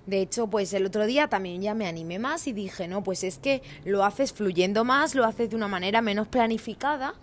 De 0.06 0.20
hecho, 0.20 0.46
pues 0.48 0.72
el 0.72 0.86
otro 0.86 1.06
día 1.06 1.28
también 1.28 1.62
ya 1.62 1.74
me 1.74 1.86
animé 1.86 2.18
más 2.18 2.46
y 2.46 2.52
dije, 2.52 2.88
no, 2.88 3.02
pues 3.02 3.22
es 3.22 3.38
que 3.38 3.62
lo 3.84 4.04
haces 4.04 4.32
fluyendo 4.32 4.84
más, 4.84 5.14
lo 5.14 5.24
haces 5.24 5.50
de 5.50 5.56
una 5.56 5.68
manera 5.68 6.00
menos 6.00 6.26
planificada, 6.28 7.14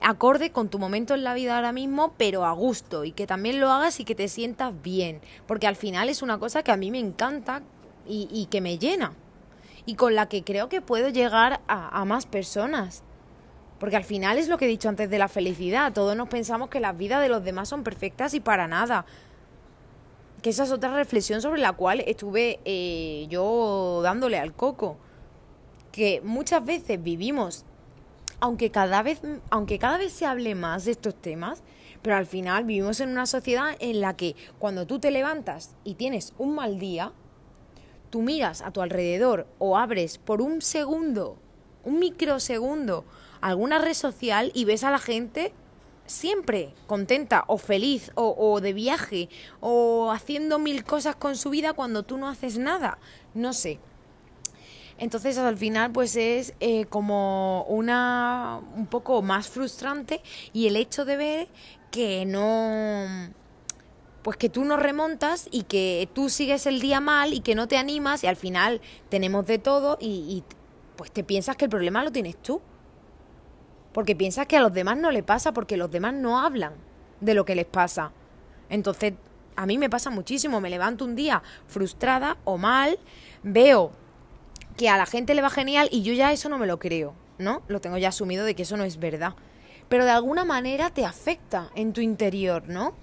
acorde 0.00 0.50
con 0.50 0.68
tu 0.68 0.78
momento 0.78 1.14
en 1.14 1.24
la 1.24 1.34
vida 1.34 1.56
ahora 1.56 1.72
mismo, 1.72 2.14
pero 2.16 2.44
a 2.44 2.52
gusto 2.52 3.04
y 3.04 3.12
que 3.12 3.26
también 3.26 3.60
lo 3.60 3.70
hagas 3.70 4.00
y 4.00 4.04
que 4.04 4.14
te 4.14 4.28
sientas 4.28 4.72
bien, 4.82 5.20
porque 5.46 5.66
al 5.66 5.76
final 5.76 6.08
es 6.08 6.22
una 6.22 6.38
cosa 6.38 6.62
que 6.62 6.72
a 6.72 6.76
mí 6.76 6.90
me 6.90 6.98
encanta 6.98 7.62
y, 8.06 8.46
que 8.50 8.60
me 8.60 8.76
llena 8.76 9.12
y 9.86 9.94
con 9.94 10.14
la 10.14 10.28
que 10.28 10.42
creo 10.42 10.68
que 10.68 10.80
puedo 10.80 11.08
llegar 11.08 11.60
a, 11.68 12.00
a 12.00 12.04
más 12.04 12.26
personas. 12.26 13.02
Porque 13.78 13.96
al 13.96 14.04
final 14.04 14.36
es 14.36 14.48
lo 14.48 14.58
que 14.58 14.66
he 14.66 14.68
dicho 14.68 14.90
antes 14.90 15.08
de 15.08 15.16
la 15.16 15.28
felicidad. 15.28 15.92
Todos 15.94 16.14
nos 16.14 16.28
pensamos 16.28 16.68
que 16.68 16.80
las 16.80 16.98
vidas 16.98 17.22
de 17.22 17.30
los 17.30 17.42
demás 17.42 17.68
son 17.68 17.82
perfectas 17.82 18.34
y 18.34 18.40
para 18.40 18.68
nada 18.68 19.06
que 20.42 20.50
esa 20.50 20.64
es 20.64 20.72
otra 20.72 20.94
reflexión 20.94 21.42
sobre 21.42 21.60
la 21.60 21.72
cual 21.72 22.00
estuve 22.06 22.60
eh, 22.64 23.26
yo 23.28 24.00
dándole 24.02 24.38
al 24.38 24.54
coco. 24.54 24.96
Que 25.92 26.20
muchas 26.22 26.64
veces 26.64 27.02
vivimos, 27.02 27.64
aunque 28.38 28.70
cada 28.70 29.02
vez, 29.02 29.20
aunque 29.50 29.78
cada 29.78 29.98
vez 29.98 30.12
se 30.12 30.26
hable 30.26 30.54
más 30.54 30.84
de 30.84 30.92
estos 30.92 31.14
temas, 31.14 31.62
pero 32.02 32.16
al 32.16 32.26
final 32.26 32.64
vivimos 32.64 33.00
en 33.00 33.10
una 33.10 33.26
sociedad 33.26 33.76
en 33.80 34.00
la 34.00 34.16
que 34.16 34.36
cuando 34.58 34.86
tú 34.86 34.98
te 34.98 35.10
levantas 35.10 35.74
y 35.84 35.94
tienes 35.94 36.32
un 36.38 36.54
mal 36.54 36.78
día, 36.78 37.12
tú 38.10 38.22
miras 38.22 38.62
a 38.62 38.70
tu 38.70 38.80
alrededor 38.80 39.46
o 39.58 39.76
abres 39.76 40.18
por 40.18 40.40
un 40.40 40.62
segundo, 40.62 41.36
un 41.84 41.98
microsegundo, 41.98 43.04
alguna 43.40 43.78
red 43.78 43.94
social 43.94 44.50
y 44.54 44.64
ves 44.64 44.84
a 44.84 44.90
la 44.90 44.98
gente 44.98 45.52
siempre 46.10 46.74
contenta 46.86 47.44
o 47.46 47.56
feliz 47.56 48.10
o, 48.14 48.60
de 48.60 48.72
viaje 48.72 49.28
o 49.60 50.10
haciendo 50.10 50.58
mil 50.58 50.84
cosas 50.84 51.16
con 51.16 51.36
su 51.36 51.50
vida 51.50 51.72
cuando 51.72 52.02
tú 52.02 52.18
no 52.18 52.28
haces 52.28 52.58
nada. 52.58 52.98
No 53.32 53.52
sé. 53.52 53.78
Entonces 54.98 55.38
al 55.38 55.56
final 55.56 55.92
pues 55.92 56.16
es 56.16 56.52
eh, 56.60 56.84
como 56.86 57.64
una 57.64 58.60
un 58.76 58.86
poco 58.86 59.22
más 59.22 59.48
frustrante 59.48 60.20
y 60.52 60.66
el 60.66 60.76
hecho 60.76 61.04
de 61.04 61.16
ver 61.16 61.48
que 61.90 62.26
no 62.26 63.32
pues 64.22 64.36
que 64.36 64.50
tú 64.50 64.64
no 64.64 64.76
remontas 64.76 65.48
y 65.50 65.62
que 65.62 66.06
tú 66.12 66.28
sigues 66.28 66.66
el 66.66 66.80
día 66.80 67.00
mal 67.00 67.32
y 67.32 67.40
que 67.40 67.54
no 67.54 67.68
te 67.68 67.78
animas 67.78 68.22
y 68.24 68.26
al 68.26 68.36
final 68.36 68.82
tenemos 69.08 69.46
de 69.46 69.58
todo 69.58 69.96
y, 69.98 70.06
y 70.06 70.44
pues 70.96 71.10
te 71.10 71.24
piensas 71.24 71.56
que 71.56 71.64
el 71.64 71.70
problema 71.70 72.04
lo 72.04 72.12
tienes 72.12 72.36
tú 72.36 72.60
porque 73.92 74.16
piensas 74.16 74.46
que 74.46 74.56
a 74.56 74.60
los 74.60 74.72
demás 74.72 74.96
no 74.96 75.10
le 75.10 75.22
pasa 75.22 75.52
porque 75.52 75.76
los 75.76 75.90
demás 75.90 76.14
no 76.14 76.40
hablan 76.40 76.74
de 77.20 77.34
lo 77.34 77.44
que 77.44 77.54
les 77.54 77.66
pasa. 77.66 78.12
Entonces, 78.68 79.14
a 79.56 79.66
mí 79.66 79.78
me 79.78 79.90
pasa 79.90 80.10
muchísimo, 80.10 80.60
me 80.60 80.70
levanto 80.70 81.04
un 81.04 81.16
día 81.16 81.42
frustrada 81.66 82.38
o 82.44 82.56
mal, 82.56 82.98
veo 83.42 83.92
que 84.76 84.88
a 84.88 84.96
la 84.96 85.06
gente 85.06 85.34
le 85.34 85.42
va 85.42 85.50
genial 85.50 85.88
y 85.90 86.02
yo 86.02 86.12
ya 86.12 86.32
eso 86.32 86.48
no 86.48 86.58
me 86.58 86.66
lo 86.66 86.78
creo, 86.78 87.14
¿no? 87.38 87.62
Lo 87.68 87.80
tengo 87.80 87.98
ya 87.98 88.08
asumido 88.08 88.44
de 88.44 88.54
que 88.54 88.62
eso 88.62 88.76
no 88.76 88.84
es 88.84 88.98
verdad. 88.98 89.34
Pero 89.88 90.04
de 90.04 90.12
alguna 90.12 90.44
manera 90.44 90.90
te 90.90 91.04
afecta 91.04 91.70
en 91.74 91.92
tu 91.92 92.00
interior, 92.00 92.68
¿no? 92.68 92.94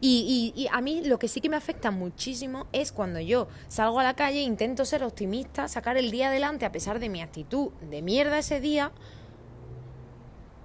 Y, 0.00 0.52
y, 0.56 0.66
a 0.72 0.80
mí 0.80 1.02
lo 1.04 1.18
que 1.18 1.28
sí 1.28 1.40
que 1.40 1.48
me 1.48 1.56
afecta 1.56 1.90
muchísimo 1.90 2.66
es 2.72 2.90
cuando 2.90 3.20
yo 3.20 3.46
salgo 3.68 4.00
a 4.00 4.04
la 4.04 4.16
calle, 4.16 4.40
intento 4.40 4.84
ser 4.84 5.04
optimista, 5.04 5.68
sacar 5.68 5.96
el 5.96 6.10
día 6.10 6.28
adelante 6.28 6.64
a 6.64 6.72
pesar 6.72 6.98
de 6.98 7.08
mi 7.08 7.22
actitud 7.22 7.70
de 7.88 8.02
mierda 8.02 8.38
ese 8.38 8.60
día, 8.60 8.90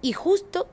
y 0.01 0.13
justo 0.13 0.67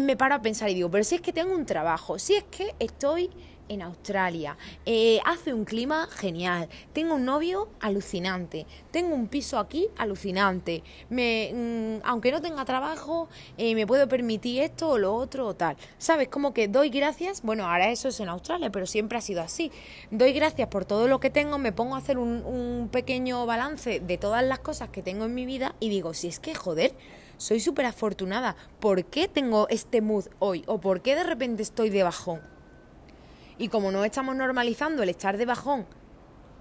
me 0.00 0.16
paro 0.16 0.34
a 0.34 0.42
pensar 0.42 0.68
y 0.70 0.74
digo, 0.74 0.90
pero 0.90 1.04
si 1.04 1.14
es 1.14 1.20
que 1.20 1.32
tengo 1.32 1.54
un 1.54 1.66
trabajo, 1.66 2.18
si 2.18 2.34
es 2.34 2.44
que 2.44 2.74
estoy 2.78 3.30
en 3.68 3.82
Australia. 3.82 4.56
Eh, 4.84 5.20
hace 5.24 5.54
un 5.54 5.64
clima 5.64 6.08
genial. 6.10 6.68
Tengo 6.92 7.14
un 7.14 7.24
novio 7.24 7.68
alucinante. 7.80 8.66
Tengo 8.90 9.14
un 9.14 9.28
piso 9.28 9.58
aquí 9.58 9.88
alucinante. 9.96 10.82
Me, 11.08 11.50
mm, 12.02 12.06
aunque 12.06 12.30
no 12.30 12.40
tenga 12.40 12.64
trabajo, 12.64 13.28
eh, 13.56 13.74
me 13.74 13.86
puedo 13.86 14.08
permitir 14.08 14.62
esto 14.62 14.90
o 14.90 14.98
lo 14.98 15.14
otro 15.14 15.46
o 15.46 15.54
tal. 15.54 15.76
¿Sabes? 15.98 16.28
Como 16.28 16.52
que 16.52 16.68
doy 16.68 16.90
gracias. 16.90 17.42
Bueno, 17.42 17.66
ahora 17.66 17.90
eso 17.90 18.08
es 18.08 18.20
en 18.20 18.28
Australia, 18.28 18.70
pero 18.70 18.86
siempre 18.86 19.18
ha 19.18 19.22
sido 19.22 19.42
así. 19.42 19.70
Doy 20.10 20.32
gracias 20.32 20.68
por 20.68 20.84
todo 20.84 21.08
lo 21.08 21.20
que 21.20 21.30
tengo. 21.30 21.58
Me 21.58 21.72
pongo 21.72 21.94
a 21.94 21.98
hacer 21.98 22.18
un, 22.18 22.44
un 22.44 22.88
pequeño 22.90 23.46
balance 23.46 24.00
de 24.00 24.18
todas 24.18 24.44
las 24.44 24.58
cosas 24.58 24.90
que 24.90 25.02
tengo 25.02 25.24
en 25.24 25.34
mi 25.34 25.46
vida 25.46 25.74
y 25.80 25.88
digo, 25.88 26.14
si 26.14 26.28
es 26.28 26.38
que 26.38 26.54
joder 26.54 26.94
soy 27.36 27.60
súper 27.60 27.86
afortunada. 27.86 28.56
¿Por 28.80 29.04
qué 29.04 29.28
tengo 29.28 29.68
este 29.68 30.00
mood 30.00 30.26
hoy? 30.38 30.64
¿O 30.66 30.80
por 30.80 31.02
qué 31.02 31.14
de 31.14 31.24
repente 31.24 31.62
estoy 31.62 31.90
de 31.90 32.02
bajón? 32.02 32.40
Y 33.58 33.68
como 33.68 33.92
no 33.92 34.04
estamos 34.04 34.34
normalizando 34.34 35.02
el 35.02 35.08
estar 35.08 35.36
de 35.36 35.46
bajón, 35.46 35.86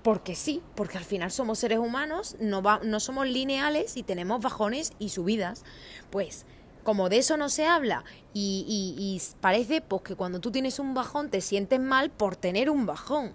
porque 0.03 0.36
sí, 0.36 0.62
porque 0.75 0.97
al 0.97 1.05
final 1.05 1.31
somos 1.31 1.59
seres 1.59 1.79
humanos, 1.79 2.36
no, 2.39 2.62
no 2.83 2.99
somos 2.99 3.27
lineales 3.27 3.97
y 3.97 4.03
tenemos 4.03 4.41
bajones 4.41 4.91
y 4.99 5.09
subidas, 5.09 5.63
pues 6.12 6.45
como 6.83 7.07
de 7.07 7.17
eso 7.17 7.38
no 7.38 7.47
se 7.47 7.65
habla 7.65 8.03
y, 8.33 8.65
y, 8.67 9.21
parece 9.39 9.81
pues 9.81 10.01
que 10.01 10.15
cuando 10.15 10.39
tú 10.39 10.51
tienes 10.51 10.79
un 10.79 10.93
bajón 10.93 11.29
te 11.29 11.39
sientes 11.39 11.79
mal 11.79 12.12
por 12.12 12.36
tener 12.36 12.69
un 12.69 12.86
bajón 12.86 13.31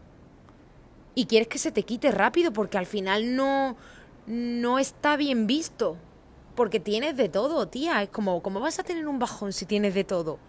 y 1.14 1.24
quieres 1.24 1.48
que 1.48 1.59
se 1.59 1.72
te 1.72 1.83
quite 1.83 2.11
rápido 2.11 2.53
porque 2.53 2.77
al 2.77 2.85
final 2.85 3.35
no, 3.35 3.77
no 4.27 4.79
está 4.79 5.16
bien 5.16 5.46
visto 5.46 5.96
porque 6.59 6.81
tienes 6.81 7.16
de 7.16 7.29
todo, 7.29 7.68
tía, 7.68 8.03
es 8.03 8.09
como, 8.09 8.42
¿cómo 8.42 8.59
vas 8.59 8.81
a 8.81 8.83
tener 8.83 9.07
un 9.07 9.21
bajón 9.21 9.53
si 9.53 9.64
tienes 9.64 9.94
de 9.94 10.03
todo? 10.03 10.40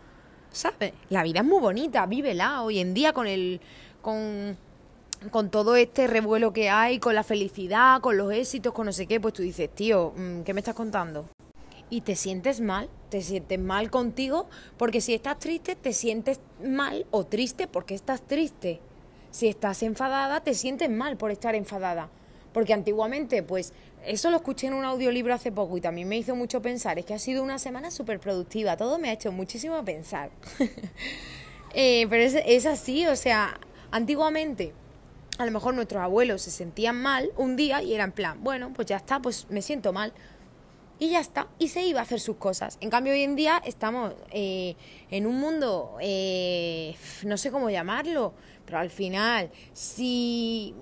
¿sabes? 0.52 0.94
La 1.10 1.22
vida 1.22 1.42
es 1.42 1.46
muy 1.46 1.60
bonita, 1.60 2.04
vívela 2.08 2.64
hoy 2.64 2.80
en 2.80 2.96
día 2.96 3.14
con 3.14 3.28
el... 3.28 3.62
con 4.02 4.58
con 5.32 5.50
todo 5.50 5.76
este 5.76 6.08
revuelo 6.08 6.54
que 6.54 6.70
hay, 6.70 6.98
con 6.98 7.14
la 7.14 7.24
felicidad, 7.24 8.00
con 8.00 8.16
los 8.16 8.32
éxitos, 8.32 8.74
con 8.74 8.86
no 8.86 8.94
sé 8.94 9.06
qué, 9.06 9.20
pues 9.20 9.34
tú 9.34 9.42
dices, 9.44 9.70
tío, 9.70 10.14
mm, 10.16 10.44
¿qué 10.44 10.54
me 10.54 10.62
estás 10.62 10.76
contando? 10.76 11.28
Y 11.90 12.02
te 12.02 12.16
sientes 12.16 12.62
mal, 12.62 12.90
te 13.10 13.22
sientes 13.22 13.60
mal 13.60 13.92
contigo, 13.92 14.48
porque 14.78 15.02
si 15.02 15.14
estás 15.14 15.38
triste, 15.38 15.76
te 15.76 15.92
sientes 15.92 16.40
mal 16.64 17.06
o 17.12 17.26
triste 17.26 17.68
porque 17.68 17.96
estás 17.96 18.22
triste. 18.22 18.80
Si 19.30 19.50
estás 19.50 19.84
enfadada, 19.84 20.40
te 20.40 20.54
sientes 20.54 20.90
mal 20.90 21.18
por 21.18 21.32
estar 21.32 21.54
enfadada. 21.54 22.10
Porque 22.54 22.74
antiguamente, 22.74 23.44
pues, 23.44 23.74
eso 24.06 24.30
lo 24.30 24.38
escuché 24.38 24.68
en 24.68 24.74
un 24.74 24.86
audiolibro 24.86 25.34
hace 25.34 25.52
poco 25.52 25.78
y 25.78 25.82
también 25.82 26.08
me 26.08 26.18
hizo 26.18 26.36
mucho 26.36 26.62
pensar. 26.62 27.00
Es 27.00 27.06
que 27.06 27.14
ha 27.14 27.20
sido 27.20 27.44
una 27.44 27.60
semana 27.60 27.92
súper 27.92 28.20
productiva. 28.20 28.78
Todo 28.78 28.98
me 29.00 29.10
ha 29.10 29.14
hecho 29.14 29.32
muchísimo 29.32 29.84
pensar. 29.84 30.32
Eh, 31.76 32.08
pero 32.10 32.24
es, 32.24 32.66
así, 32.66 33.06
o 33.06 33.16
sea, 33.16 33.60
antiguamente 33.92 34.74
a 35.38 35.46
lo 35.46 35.52
mejor 35.52 35.76
nuestros 35.76 36.02
abuelos 36.02 36.42
se 36.42 36.50
sentían 36.50 37.00
mal 37.00 37.32
un 37.38 37.56
día 37.56 37.84
y 37.84 37.94
eran 37.94 38.12
plan, 38.12 38.44
bueno, 38.44 38.74
pues 38.74 38.88
ya 38.88 38.98
está, 38.98 39.22
pues 39.22 39.46
me 39.52 39.62
siento 39.62 39.94
mal. 39.94 40.12
Y 40.98 41.12
ya 41.12 41.20
está, 41.20 41.48
y 41.60 41.68
se 41.68 41.84
iba 41.84 42.00
a 42.00 42.04
hacer 42.04 42.20
sus 42.20 42.38
cosas. 42.38 42.80
En 42.82 42.90
cambio, 42.90 43.14
hoy 43.14 43.22
en 43.22 43.36
día 43.36 43.62
estamos 43.64 44.16
eh, 44.32 44.76
en 45.12 45.28
un 45.28 45.40
mundo, 45.40 45.96
eh, 46.02 46.96
no 47.24 47.38
sé 47.38 47.52
cómo 47.52 47.70
llamarlo, 47.70 48.34
pero 48.66 48.80
al 48.80 48.90
final, 48.90 49.52
si 49.72 50.74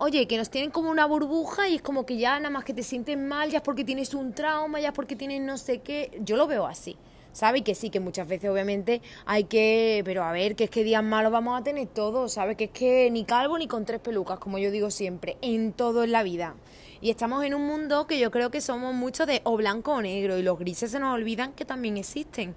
oye, 0.00 0.26
que 0.26 0.38
nos 0.38 0.48
tienen 0.48 0.70
como 0.70 0.90
una 0.90 1.04
burbuja 1.04 1.68
y 1.68 1.76
es 1.76 1.82
como 1.82 2.06
que 2.06 2.16
ya 2.16 2.38
nada 2.38 2.48
más 2.48 2.64
que 2.64 2.72
te 2.72 2.82
sientes 2.82 3.18
mal, 3.18 3.50
ya 3.50 3.58
es 3.58 3.62
porque 3.62 3.84
tienes 3.84 4.14
un 4.14 4.32
trauma, 4.32 4.80
ya 4.80 4.88
es 4.88 4.94
porque 4.94 5.14
tienes 5.14 5.42
no 5.42 5.58
sé 5.58 5.80
qué. 5.80 6.18
Yo 6.24 6.36
lo 6.36 6.46
veo 6.46 6.66
así. 6.66 6.96
¿Sabe? 7.32 7.62
Que 7.62 7.76
sí, 7.76 7.90
que 7.90 8.00
muchas 8.00 8.26
veces 8.26 8.50
obviamente 8.50 9.02
hay 9.24 9.44
que, 9.44 10.02
pero 10.04 10.24
a 10.24 10.32
ver, 10.32 10.56
que 10.56 10.64
es 10.64 10.70
que 10.70 10.82
días 10.82 11.04
malos 11.04 11.30
vamos 11.30 11.60
a 11.60 11.62
tener 11.62 11.86
todos, 11.86 12.32
¿sabes? 12.32 12.56
Que 12.56 12.64
es 12.64 12.70
que 12.70 13.08
ni 13.10 13.24
calvo 13.24 13.56
ni 13.56 13.68
con 13.68 13.84
tres 13.84 14.00
pelucas, 14.00 14.40
como 14.40 14.58
yo 14.58 14.72
digo 14.72 14.90
siempre, 14.90 15.36
en 15.42 15.72
todo 15.72 16.02
en 16.02 16.10
la 16.10 16.24
vida. 16.24 16.56
Y 17.00 17.10
estamos 17.10 17.44
en 17.44 17.54
un 17.54 17.66
mundo 17.66 18.06
que 18.08 18.18
yo 18.18 18.32
creo 18.32 18.50
que 18.50 18.60
somos 18.60 18.94
mucho 18.94 19.26
de 19.26 19.42
o 19.44 19.56
blanco 19.56 19.92
o 19.92 20.02
negro 20.02 20.38
y 20.38 20.42
los 20.42 20.58
grises 20.58 20.90
se 20.90 20.98
nos 20.98 21.14
olvidan 21.14 21.52
que 21.52 21.64
también 21.64 21.98
existen. 21.98 22.54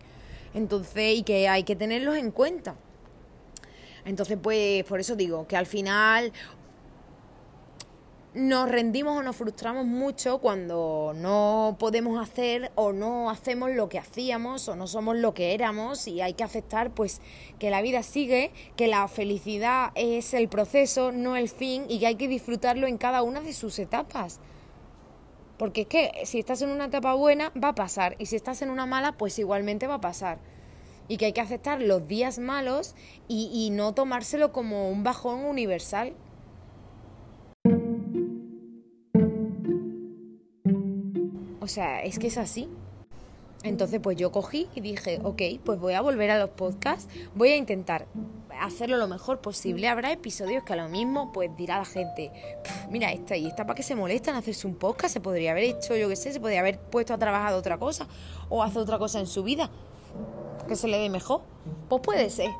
Entonces, 0.55 1.19
y 1.19 1.23
que 1.23 1.47
hay 1.49 1.63
que 1.63 1.75
tenerlos 1.75 2.15
en 2.15 2.31
cuenta. 2.31 2.75
Entonces, 4.05 4.39
pues 4.41 4.83
por 4.85 4.99
eso 4.99 5.15
digo 5.15 5.45
que 5.45 5.55
al 5.55 5.65
final 5.65 6.31
nos 8.33 8.67
rendimos 8.67 9.15
o 9.15 9.21
nos 9.21 9.35
frustramos 9.35 9.85
mucho 9.85 10.39
cuando 10.39 11.13
no 11.15 11.75
podemos 11.79 12.19
hacer 12.19 12.71
o 12.73 12.91
no 12.91 13.29
hacemos 13.29 13.69
lo 13.71 13.89
que 13.89 13.99
hacíamos 13.99 14.67
o 14.67 14.75
no 14.75 14.87
somos 14.87 15.17
lo 15.17 15.35
que 15.35 15.53
éramos 15.53 16.07
y 16.07 16.21
hay 16.21 16.33
que 16.33 16.43
aceptar 16.43 16.91
pues 16.91 17.21
que 17.59 17.69
la 17.69 17.81
vida 17.83 18.01
sigue, 18.01 18.51
que 18.75 18.87
la 18.87 19.07
felicidad 19.07 19.91
es 19.93 20.33
el 20.33 20.47
proceso, 20.49 21.11
no 21.11 21.35
el 21.35 21.47
fin 21.47 21.85
y 21.87 21.99
que 21.99 22.07
hay 22.07 22.15
que 22.15 22.27
disfrutarlo 22.27 22.87
en 22.87 22.97
cada 22.97 23.21
una 23.21 23.41
de 23.41 23.53
sus 23.53 23.77
etapas. 23.77 24.39
Porque 25.59 25.81
es 25.81 25.87
que 25.87 26.11
si 26.25 26.39
estás 26.39 26.63
en 26.63 26.69
una 26.69 26.85
etapa 26.85 27.13
buena 27.13 27.51
va 27.51 27.69
a 27.69 27.75
pasar 27.75 28.15
y 28.17 28.25
si 28.25 28.35
estás 28.35 28.63
en 28.63 28.71
una 28.71 28.87
mala 28.87 29.11
pues 29.11 29.37
igualmente 29.37 29.85
va 29.85 29.95
a 29.95 30.01
pasar. 30.01 30.39
Y 31.07 31.17
que 31.17 31.25
hay 31.25 31.33
que 31.33 31.41
aceptar 31.41 31.81
los 31.81 32.07
días 32.07 32.39
malos 32.39 32.95
y, 33.27 33.51
y 33.53 33.69
no 33.69 33.93
tomárselo 33.93 34.51
como 34.51 34.89
un 34.89 35.03
bajón 35.03 35.45
universal 35.45 36.15
O 41.63 41.67
sea, 41.69 42.03
es 42.03 42.19
que 42.19 42.27
es 42.27 42.37
así. 42.37 42.67
Entonces, 43.63 44.01
pues 44.03 44.17
yo 44.17 44.33
cogí 44.33 44.67
y 44.75 44.81
dije, 44.81 45.21
ok, 45.23 45.41
pues 45.63 45.79
voy 45.79 45.93
a 45.93 46.01
volver 46.01 46.29
a 46.29 46.37
los 46.37 46.49
podcasts, 46.49 47.07
voy 47.35 47.51
a 47.51 47.55
intentar 47.55 48.05
hacerlo 48.59 48.97
lo 48.97 49.07
mejor 49.07 49.39
posible. 49.39 49.87
Habrá 49.87 50.11
episodios 50.11 50.65
que 50.65 50.73
a 50.73 50.75
lo 50.75 50.89
mismo, 50.89 51.31
pues 51.31 51.55
dirá 51.55 51.77
la 51.77 51.85
gente, 51.85 52.33
mira, 52.89 53.13
esta 53.13 53.37
y 53.37 53.47
esta 53.47 53.65
para 53.65 53.75
que 53.75 53.83
se 53.83 53.95
molestan 53.95 54.35
hacerse 54.35 54.67
un 54.67 54.75
podcast, 54.75 55.13
se 55.13 55.21
podría 55.21 55.51
haber 55.51 55.63
hecho, 55.63 55.95
yo 55.95 56.09
qué 56.09 56.17
sé, 56.17 56.33
se 56.33 56.41
podría 56.41 56.59
haber 56.59 56.77
puesto 56.81 57.13
a 57.13 57.17
trabajar 57.17 57.53
otra 57.53 57.77
cosa 57.77 58.09
o 58.49 58.61
hacer 58.61 58.81
otra 58.81 58.99
cosa 58.99 59.21
en 59.21 59.27
su 59.27 59.41
vida 59.41 59.69
que 60.67 60.75
se 60.75 60.89
le 60.89 60.97
dé 60.97 61.09
mejor. 61.09 61.43
Pues 61.87 62.01
puede 62.01 62.29
ser. 62.29 62.51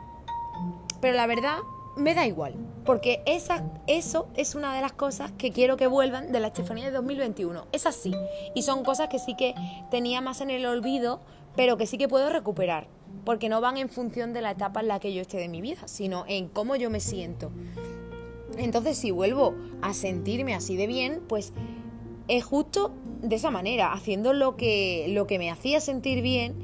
Pero 1.01 1.17
la 1.17 1.27
verdad 1.27 1.57
me 1.95 2.15
da 2.15 2.25
igual, 2.25 2.55
porque 2.85 3.21
esa, 3.25 3.63
eso 3.87 4.27
es 4.35 4.55
una 4.55 4.75
de 4.75 4.81
las 4.81 4.93
cosas 4.93 5.31
que 5.37 5.51
quiero 5.51 5.77
que 5.77 5.87
vuelvan 5.87 6.31
de 6.31 6.39
la 6.39 6.47
Estefanía 6.47 6.85
de 6.85 6.91
2021. 6.91 7.67
Es 7.71 7.85
así. 7.85 8.13
Y 8.55 8.63
son 8.63 8.83
cosas 8.83 9.09
que 9.09 9.19
sí 9.19 9.35
que 9.35 9.53
tenía 9.91 10.21
más 10.21 10.41
en 10.41 10.49
el 10.49 10.65
olvido, 10.65 11.21
pero 11.55 11.77
que 11.77 11.85
sí 11.85 11.97
que 11.97 12.07
puedo 12.07 12.29
recuperar, 12.29 12.87
porque 13.25 13.49
no 13.49 13.61
van 13.61 13.77
en 13.77 13.89
función 13.89 14.33
de 14.33 14.41
la 14.41 14.51
etapa 14.51 14.79
en 14.81 14.87
la 14.87 14.99
que 14.99 15.13
yo 15.13 15.21
esté 15.21 15.37
de 15.37 15.49
mi 15.49 15.61
vida, 15.61 15.87
sino 15.87 16.25
en 16.27 16.47
cómo 16.47 16.75
yo 16.75 16.89
me 16.89 16.99
siento. 16.99 17.51
Entonces, 18.57 18.97
si 18.97 19.11
vuelvo 19.11 19.55
a 19.81 19.93
sentirme 19.93 20.55
así 20.55 20.75
de 20.75 20.87
bien, 20.87 21.21
pues 21.27 21.53
es 22.27 22.43
justo 22.43 22.91
de 23.21 23.35
esa 23.35 23.51
manera, 23.51 23.93
haciendo 23.93 24.33
lo 24.33 24.55
que, 24.57 25.05
lo 25.09 25.27
que 25.27 25.39
me 25.39 25.49
hacía 25.49 25.79
sentir 25.79 26.21
bien 26.21 26.55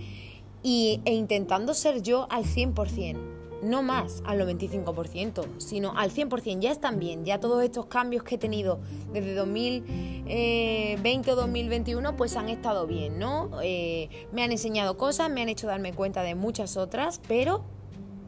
y, 0.63 1.01
e 1.05 1.13
intentando 1.13 1.73
ser 1.73 2.01
yo 2.01 2.27
al 2.29 2.45
100% 2.45 3.38
no 3.61 3.83
más 3.83 4.23
al 4.25 4.39
95%, 4.39 5.45
sino 5.57 5.97
al 5.97 6.11
100%. 6.11 6.59
Ya 6.59 6.71
están 6.71 6.99
bien, 6.99 7.25
ya 7.25 7.39
todos 7.39 7.63
estos 7.63 7.85
cambios 7.85 8.23
que 8.23 8.35
he 8.35 8.37
tenido 8.37 8.79
desde 9.11 9.35
2020 9.35 11.31
o 11.31 11.35
2021 11.35 12.15
pues 12.15 12.35
han 12.35 12.49
estado 12.49 12.87
bien, 12.87 13.19
¿no? 13.19 13.49
Eh, 13.61 14.09
me 14.31 14.43
han 14.43 14.51
enseñado 14.51 14.97
cosas, 14.97 15.29
me 15.29 15.41
han 15.41 15.49
hecho 15.49 15.67
darme 15.67 15.93
cuenta 15.93 16.23
de 16.23 16.35
muchas 16.35 16.77
otras, 16.77 17.21
pero 17.27 17.63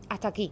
hasta 0.10 0.28
aquí. 0.28 0.52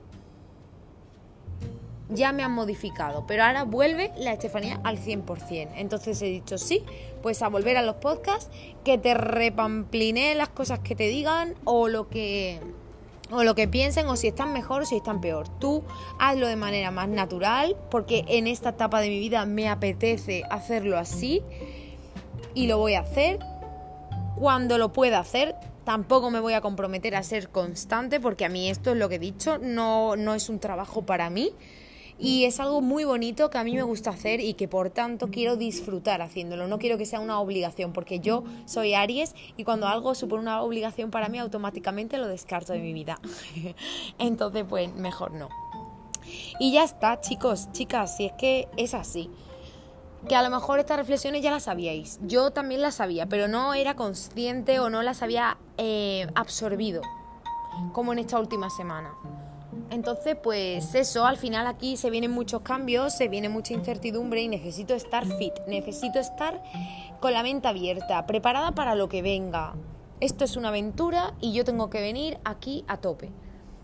Ya 2.12 2.32
me 2.32 2.42
han 2.42 2.54
modificado, 2.54 3.28
pero 3.28 3.44
ahora 3.44 3.66
vuelve 3.66 4.12
la 4.18 4.34
Estefanía 4.34 4.82
al 4.84 4.98
100%. 4.98 5.74
Entonces 5.76 6.20
he 6.24 6.26
dicho 6.26 6.58
sí, 6.58 6.84
pues 7.22 7.44
a 7.44 7.50
volver 7.50 7.78
a 7.78 7.84
los 7.84 7.98
podcasts, 7.98 8.50
que 8.84 8.98
te 8.98 9.14
repampline 9.14 10.34
las 10.34 10.50
cosas 10.50 10.80
que 10.80 10.96
te 10.96 11.04
digan 11.04 11.54
o 11.66 11.88
lo 11.88 12.10
que 12.10 12.60
o 13.32 13.44
lo 13.44 13.56
que 13.56 13.68
piensen 13.68 14.08
o 14.08 14.16
si 14.16 14.28
están 14.28 14.54
mejor 14.54 14.84
o 14.84 14.86
si 14.86 14.98
están 14.98 15.22
peor. 15.22 15.48
Tú 15.60 15.84
hazlo 16.20 16.48
de 16.48 16.56
manera 16.56 16.92
más 16.92 17.10
natural 17.10 17.76
porque 17.90 18.26
en 18.28 18.48
esta 18.48 18.70
etapa 18.70 19.02
de 19.02 19.10
mi 19.10 19.20
vida 19.20 19.46
me 19.46 19.70
apetece 19.70 20.44
hacerlo 20.50 20.98
así 20.98 21.44
y 22.54 22.68
lo 22.68 22.78
voy 22.78 22.96
a 22.96 23.02
hacer. 23.02 23.40
Cuando 24.36 24.78
lo 24.78 24.94
pueda 24.94 25.20
hacer, 25.20 25.56
tampoco 25.84 26.32
me 26.32 26.40
voy 26.40 26.54
a 26.54 26.62
comprometer 26.62 27.16
a 27.16 27.24
ser 27.24 27.50
constante 27.50 28.20
porque 28.20 28.46
a 28.46 28.50
mí 28.50 28.70
esto 28.70 28.92
es 28.92 28.98
lo 28.98 29.10
que 29.10 29.16
he 29.16 29.20
dicho, 29.20 29.58
no, 29.58 30.16
no 30.16 30.34
es 30.34 30.50
un 30.50 30.60
trabajo 30.60 31.02
para 31.06 31.30
mí 31.30 31.52
Y 32.22 32.44
es 32.44 32.60
algo 32.60 32.82
muy 32.82 33.06
bonito 33.06 33.50
que 33.50 33.58
a 33.58 33.64
mí 33.64 33.74
me 33.74 33.84
gusta 33.84 34.10
hacer 34.10 34.42
y 34.42 34.54
que 34.54 34.68
por 34.68 34.90
tanto 34.90 35.30
quiero 35.30 35.56
disfrutar 35.56 36.22
haciéndolo. 36.22 36.68
No 36.68 36.78
quiero 36.78 36.98
que 36.98 37.06
sea 37.06 37.22
una 37.22 37.40
obligación, 37.40 37.94
porque 37.94 38.20
yo 38.20 38.44
soy 38.66 38.94
Aries 38.94 39.34
y 39.56 39.64
cuando 39.64 39.88
algo 39.88 40.14
supone 40.16 40.42
una 40.42 40.62
obligación 40.62 41.12
para 41.12 41.30
mí, 41.30 41.40
automáticamente 41.40 42.18
lo 42.18 42.28
descarto 42.28 42.74
de 42.74 42.80
mi 42.80 42.92
vida. 42.92 43.20
Entonces, 44.20 44.66
pues 44.68 44.94
mejor 44.94 45.32
no. 45.32 45.48
Y 46.60 46.74
ya 46.74 46.84
está, 46.84 47.22
chicos, 47.22 47.72
chicas, 47.72 48.18
si 48.18 48.26
es 48.26 48.34
que 48.34 48.68
es 48.76 48.94
así. 48.94 49.30
Que 50.28 50.36
a 50.36 50.44
lo 50.44 50.50
mejor 50.50 50.80
estas 50.80 50.98
reflexiones 50.98 51.42
ya 51.42 51.52
las 51.52 51.64
sabíais. 51.64 52.20
Yo 52.24 52.52
también 52.52 52.82
las 52.82 52.96
sabía, 52.96 53.28
pero 53.28 53.48
no 53.48 53.74
era 53.74 53.96
consciente 53.96 54.82
o 54.82 54.90
no 54.90 55.02
las 55.02 55.24
había 55.24 55.58
eh, 55.78 56.28
absorbido, 56.36 57.02
como 57.94 58.12
en 58.12 58.20
esta 58.20 58.38
última 58.38 58.70
semana. 58.70 59.14
Entonces, 59.90 60.36
pues 60.42 60.96
eso, 60.96 61.26
al 61.26 61.38
final 61.38 61.68
aquí 61.68 61.98
se 61.98 62.10
vienen 62.10 62.32
muchos 62.32 62.62
cambios, 62.62 63.14
se 63.14 63.28
viene 63.28 63.50
mucha 63.50 63.74
incertidumbre 63.74 64.42
y 64.42 64.48
necesito 64.48 64.94
estar 64.94 65.26
fit, 65.26 65.54
necesito 65.68 66.20
estar 66.20 66.62
con 67.20 67.34
la 67.34 67.44
mente 67.44 67.68
abierta, 67.68 68.26
preparada 68.26 68.72
para 68.72 68.96
lo 68.96 69.10
que 69.10 69.22
venga. 69.22 69.74
Esto 70.20 70.44
es 70.44 70.58
una 70.58 70.70
aventura 70.70 71.34
y 71.40 71.54
yo 71.54 71.64
tengo 71.64 71.90
que 71.90 72.02
venir 72.02 72.40
aquí 72.44 72.84
a 72.88 72.98
tope. 72.98 73.32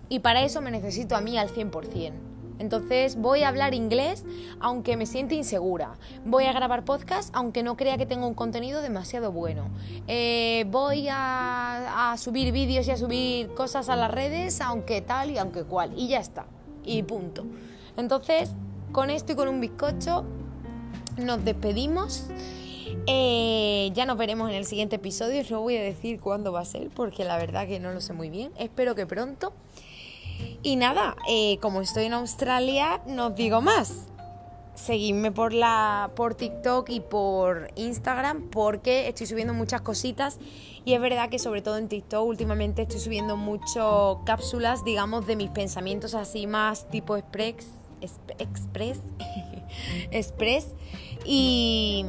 Y 0.10 0.20
para 0.20 0.44
eso 0.44 0.62
me 0.62 0.72
necesito 0.72 1.16
a 1.16 1.22
mí 1.22 1.38
al 1.38 1.50
100%. 1.50 2.35
Entonces 2.60 3.16
voy 3.16 3.44
a 3.44 3.50
hablar 3.50 3.74
inglés 3.74 4.24
aunque 4.60 4.98
me 4.98 5.06
siente 5.06 5.36
insegura. 5.36 5.98
Voy 6.26 6.46
a 6.46 6.54
grabar 6.54 6.86
podcast 6.86 7.30
aunque 7.36 7.64
no 7.64 7.78
crea 7.78 7.98
que 7.98 8.06
tengo 8.06 8.28
un 8.28 8.34
contenido 8.34 8.82
demasiado 8.82 9.32
bueno. 9.32 9.70
Eh, 10.08 10.66
voy 10.70 11.08
a, 11.10 12.16
subir 12.18 12.52
vídeos 12.52 12.88
y 12.88 12.92
a 12.92 12.98
subir 12.98 13.50
cosas 13.54 13.90
a 13.90 13.96
las 13.96 14.12
redes 14.12 14.62
aunque 14.62 15.02
tal 15.02 15.32
y 15.32 15.38
aunque 15.38 15.64
cual. 15.64 15.94
Y 15.98 16.08
ya 16.08 16.20
está. 16.20 16.46
Y 16.84 17.04
punto. 17.04 17.46
Entonces, 17.98 18.52
con 18.92 19.10
esto 19.10 19.34
y 19.34 19.36
con 19.36 19.48
un 19.48 19.60
bizcocho, 19.60 20.26
nos 21.18 21.44
despedimos. 21.44 22.28
Eh, 23.08 23.92
ya 23.94 24.06
nos 24.06 24.18
veremos 24.18 24.50
en 24.50 24.56
el 24.56 24.66
siguiente 24.66 24.98
episodio. 24.98 25.44
No 25.50 25.62
voy 25.62 25.78
a 25.78 25.82
decir 25.84 26.20
cuándo 26.20 26.52
va 26.52 26.62
a 26.62 26.66
ser 26.66 26.90
porque 26.90 27.24
la 27.24 27.38
verdad 27.38 27.68
que 27.68 27.80
no 27.80 27.92
lo 27.92 28.02
sé 28.02 28.14
muy 28.14 28.30
bien. 28.30 28.52
Espero 28.58 28.96
que 28.96 29.06
pronto. 29.06 29.54
Y 30.64 30.78
nada, 30.78 31.16
eh, 31.30 31.58
como 31.62 31.82
estoy 31.82 32.06
en 32.06 32.14
Australia, 32.14 33.02
no 33.06 33.28
os 33.28 33.36
digo 33.36 33.62
más. 33.62 34.08
Seguidme 34.74 35.32
por, 35.32 35.54
la, 35.54 36.12
por 36.16 36.36
TikTok 36.36 36.90
y 36.90 37.00
por 37.00 37.70
Instagram 37.76 38.50
porque 38.50 39.08
estoy 39.08 39.28
subiendo 39.28 39.54
muchas 39.54 39.82
cositas 39.82 40.38
y 40.84 40.94
es 40.94 41.02
verdad 41.02 41.30
que 41.30 41.40
sobre 41.40 41.62
todo 41.62 41.78
en 41.78 41.88
TikTok 41.88 42.26
últimamente 42.26 42.82
estoy 42.82 43.00
subiendo 43.00 43.38
muchas 43.38 44.18
cápsulas, 44.26 44.84
digamos, 44.84 45.28
de 45.28 45.36
mis 45.36 45.50
pensamientos 45.50 46.14
así 46.14 46.46
más 46.46 46.90
tipo 46.90 47.16
express, 47.16 47.68
express, 48.38 49.00
express 50.12 50.74
y, 51.26 52.06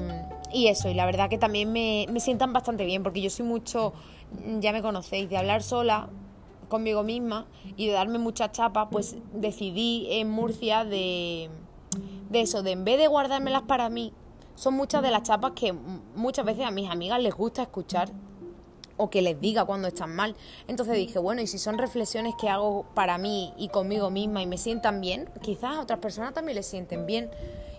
y, 0.53 0.67
eso, 0.67 0.89
y 0.89 0.95
la 0.95 1.07
verdad 1.07 1.31
que 1.31 1.39
también 1.39 1.73
me, 1.73 2.07
me 2.11 2.21
sientan 2.21 2.53
bastante 2.53 2.85
bien 2.85 3.03
porque 3.03 3.21
yo 3.21 3.31
soy 3.31 3.47
mucho, 3.47 3.93
ya 4.61 4.73
me 4.73 4.83
conocéis, 4.83 5.31
de 5.31 5.37
hablar 5.37 5.63
sola, 5.63 6.11
conmigo 6.69 7.03
misma 7.03 7.47
y 7.77 7.87
de 7.87 7.93
darme 7.93 8.19
mucha 8.19 8.53
chapa, 8.53 8.89
pues 8.91 9.17
decidí 9.33 10.07
en 10.11 10.31
Murcia 10.31 10.85
de, 10.85 11.51
de 12.31 12.41
eso, 12.41 12.63
de 12.63 12.73
en 12.73 12.85
vez 12.85 12.99
de 12.99 13.07
guardármelas 13.09 13.63
para 13.63 13.89
mí, 13.89 14.13
son 14.55 14.75
muchas 14.75 15.03
de 15.03 15.11
las 15.11 15.23
chapas 15.23 15.53
que 15.53 15.73
muchas 16.15 16.45
veces 16.45 16.65
a 16.65 16.71
mis 16.71 16.91
amigas 16.91 17.21
les 17.21 17.35
gusta 17.35 17.63
escuchar 17.63 18.11
o 18.97 19.11
que 19.11 19.23
les 19.23 19.41
diga 19.41 19.65
cuando 19.65 19.89
están 19.89 20.15
mal. 20.15 20.35
Entonces 20.69 20.97
dije, 20.97 21.19
bueno, 21.19 21.43
y 21.43 21.47
si 21.47 21.59
son 21.59 21.79
reflexiones 21.79 22.35
que 22.41 22.49
hago 22.49 22.87
para 22.95 23.19
mí 23.19 23.53
y 23.59 23.69
conmigo 23.69 24.11
misma 24.11 24.43
y 24.43 24.47
me 24.47 24.59
sientan 24.59 25.01
bien, 25.01 25.29
quizás 25.43 25.77
a 25.77 25.81
otras 25.81 25.99
personas 25.99 26.35
también 26.35 26.57
les 26.57 26.67
sienten 26.67 27.07
bien. 27.07 27.31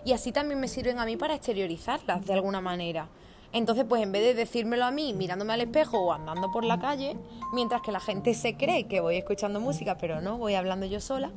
Y 0.04 0.12
así 0.12 0.32
también 0.32 0.60
me 0.60 0.68
sirven 0.68 0.98
a 0.98 1.04
mí 1.04 1.16
para 1.16 1.34
exteriorizarlas 1.34 2.24
de 2.24 2.32
alguna 2.32 2.60
manera. 2.60 3.08
Entonces, 3.52 3.84
pues 3.88 4.02
en 4.02 4.12
vez 4.12 4.22
de 4.22 4.34
decírmelo 4.34 4.84
a 4.84 4.90
mí 4.90 5.14
mirándome 5.14 5.54
al 5.54 5.60
espejo 5.62 5.98
o 5.98 6.12
andando 6.12 6.50
por 6.50 6.64
la 6.64 6.78
calle, 6.78 7.16
mientras 7.52 7.80
que 7.80 7.92
la 7.92 8.00
gente 8.00 8.34
se 8.34 8.56
cree 8.56 8.86
que 8.86 9.00
voy 9.00 9.16
escuchando 9.16 9.60
música, 9.60 9.96
pero 9.96 10.20
no, 10.20 10.36
voy 10.36 10.54
hablando 10.54 10.84
yo 10.84 11.00
sola, 11.00 11.30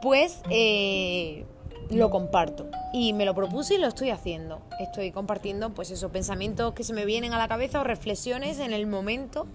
pues 0.00 0.40
eh, 0.48 1.44
lo 1.90 2.10
comparto. 2.10 2.66
Y 2.94 3.12
me 3.12 3.26
lo 3.26 3.34
propuse 3.34 3.74
y 3.74 3.78
lo 3.78 3.86
estoy 3.86 4.10
haciendo. 4.10 4.60
Estoy 4.80 5.10
compartiendo, 5.10 5.70
pues 5.70 5.90
esos 5.90 6.10
pensamientos 6.10 6.72
que 6.72 6.82
se 6.82 6.94
me 6.94 7.04
vienen 7.04 7.34
a 7.34 7.38
la 7.38 7.48
cabeza 7.48 7.80
o 7.80 7.84
reflexiones 7.84 8.58
en 8.58 8.72
el 8.72 8.86
momento 8.86 9.46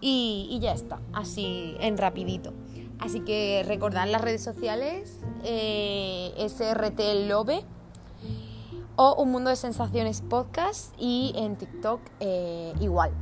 y, 0.00 0.58
ya 0.60 0.72
está, 0.72 1.00
así 1.12 1.76
en 1.80 1.98
rapidito. 1.98 2.52
Así 2.98 3.20
que 3.20 3.62
recordad 3.66 4.08
las 4.08 4.22
redes 4.22 4.42
sociales, 4.42 5.18
eh, 5.44 6.32
SRT 6.38 7.28
Lobe 7.28 7.64
o 8.96 9.14
Un 9.22 9.30
Mundo 9.30 9.50
de 9.50 9.56
Sensaciones 9.56 10.22
Podcast 10.22 10.94
y 10.98 11.34
en 11.36 11.56
TikTok 11.56 12.00
eh, 12.20 12.72
igual. 12.80 13.12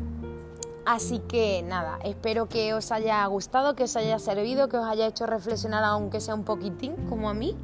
Así 0.86 1.18
que 1.18 1.62
nada, 1.62 1.98
espero 2.04 2.48
que 2.48 2.74
os 2.74 2.92
haya 2.92 3.26
gustado, 3.26 3.74
que 3.74 3.84
os 3.84 3.96
haya 3.96 4.18
servido, 4.20 4.68
que 4.68 4.76
os 4.76 4.86
haya 4.86 5.06
hecho 5.06 5.26
reflexionar 5.26 5.82
aunque 5.82 6.20
sea 6.20 6.34
un 6.34 6.44
poquitín 6.44 6.94
como 7.08 7.28
a 7.28 7.34
mí. 7.34 7.56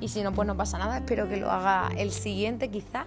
Y 0.00 0.08
si 0.08 0.22
no, 0.22 0.32
pues 0.32 0.46
no 0.46 0.56
pasa 0.56 0.78
nada, 0.78 0.98
espero 0.98 1.28
que 1.28 1.36
lo 1.36 1.50
haga 1.50 1.90
el 1.96 2.12
siguiente 2.12 2.70
quizá. 2.70 3.06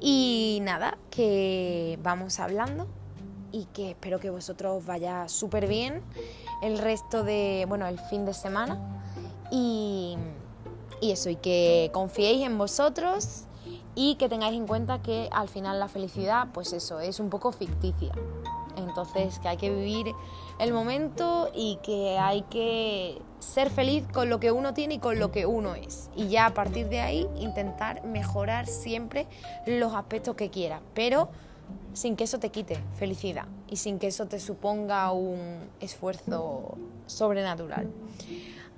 Y 0.00 0.60
nada, 0.62 0.96
que 1.10 1.98
vamos 2.02 2.38
hablando 2.38 2.86
y 3.50 3.64
que 3.66 3.90
espero 3.90 4.20
que 4.20 4.30
vosotros 4.30 4.78
os 4.78 4.86
vaya 4.86 5.28
súper 5.28 5.66
bien 5.66 6.02
el 6.62 6.78
resto 6.78 7.24
de, 7.24 7.64
bueno, 7.68 7.88
el 7.88 7.98
fin 7.98 8.24
de 8.24 8.34
semana. 8.34 8.78
Y, 9.50 10.16
y 11.00 11.10
eso, 11.10 11.28
y 11.30 11.36
que 11.36 11.90
confiéis 11.92 12.46
en 12.46 12.56
vosotros 12.56 13.46
y 13.94 14.14
que 14.16 14.28
tengáis 14.28 14.56
en 14.56 14.66
cuenta 14.66 15.02
que 15.02 15.28
al 15.32 15.48
final 15.48 15.80
la 15.80 15.88
felicidad, 15.88 16.48
pues 16.52 16.72
eso, 16.72 17.00
es 17.00 17.20
un 17.20 17.30
poco 17.30 17.52
ficticia. 17.52 18.12
Entonces, 18.76 19.38
que 19.40 19.48
hay 19.48 19.56
que 19.56 19.70
vivir 19.70 20.14
el 20.58 20.72
momento 20.72 21.50
y 21.54 21.78
que 21.82 22.18
hay 22.18 22.42
que 22.42 23.20
ser 23.40 23.70
feliz 23.70 24.04
con 24.12 24.28
lo 24.30 24.38
que 24.40 24.52
uno 24.52 24.74
tiene 24.74 24.94
y 24.94 24.98
con 24.98 25.18
lo 25.18 25.32
que 25.32 25.46
uno 25.46 25.74
es. 25.74 26.10
Y 26.16 26.28
ya 26.28 26.46
a 26.46 26.54
partir 26.54 26.88
de 26.88 27.00
ahí 27.00 27.26
intentar 27.38 28.04
mejorar 28.04 28.66
siempre 28.66 29.26
los 29.66 29.94
aspectos 29.94 30.36
que 30.36 30.50
quieras, 30.50 30.80
pero 30.94 31.28
sin 31.92 32.16
que 32.16 32.24
eso 32.24 32.38
te 32.38 32.50
quite 32.50 32.78
felicidad 32.98 33.46
y 33.68 33.76
sin 33.76 33.98
que 33.98 34.06
eso 34.06 34.26
te 34.26 34.38
suponga 34.40 35.10
un 35.12 35.68
esfuerzo 35.80 36.76
sobrenatural. 37.06 37.90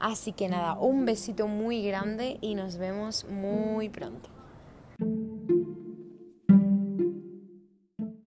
Así 0.01 0.33
que 0.33 0.49
nada, 0.49 0.75
un 0.75 1.05
besito 1.05 1.47
muy 1.47 1.83
grande 1.87 2.39
y 2.41 2.55
nos 2.55 2.77
vemos 2.77 3.25
muy 3.27 3.89
pronto. 3.89 4.32
thank 5.01 5.13
you 5.19 5.32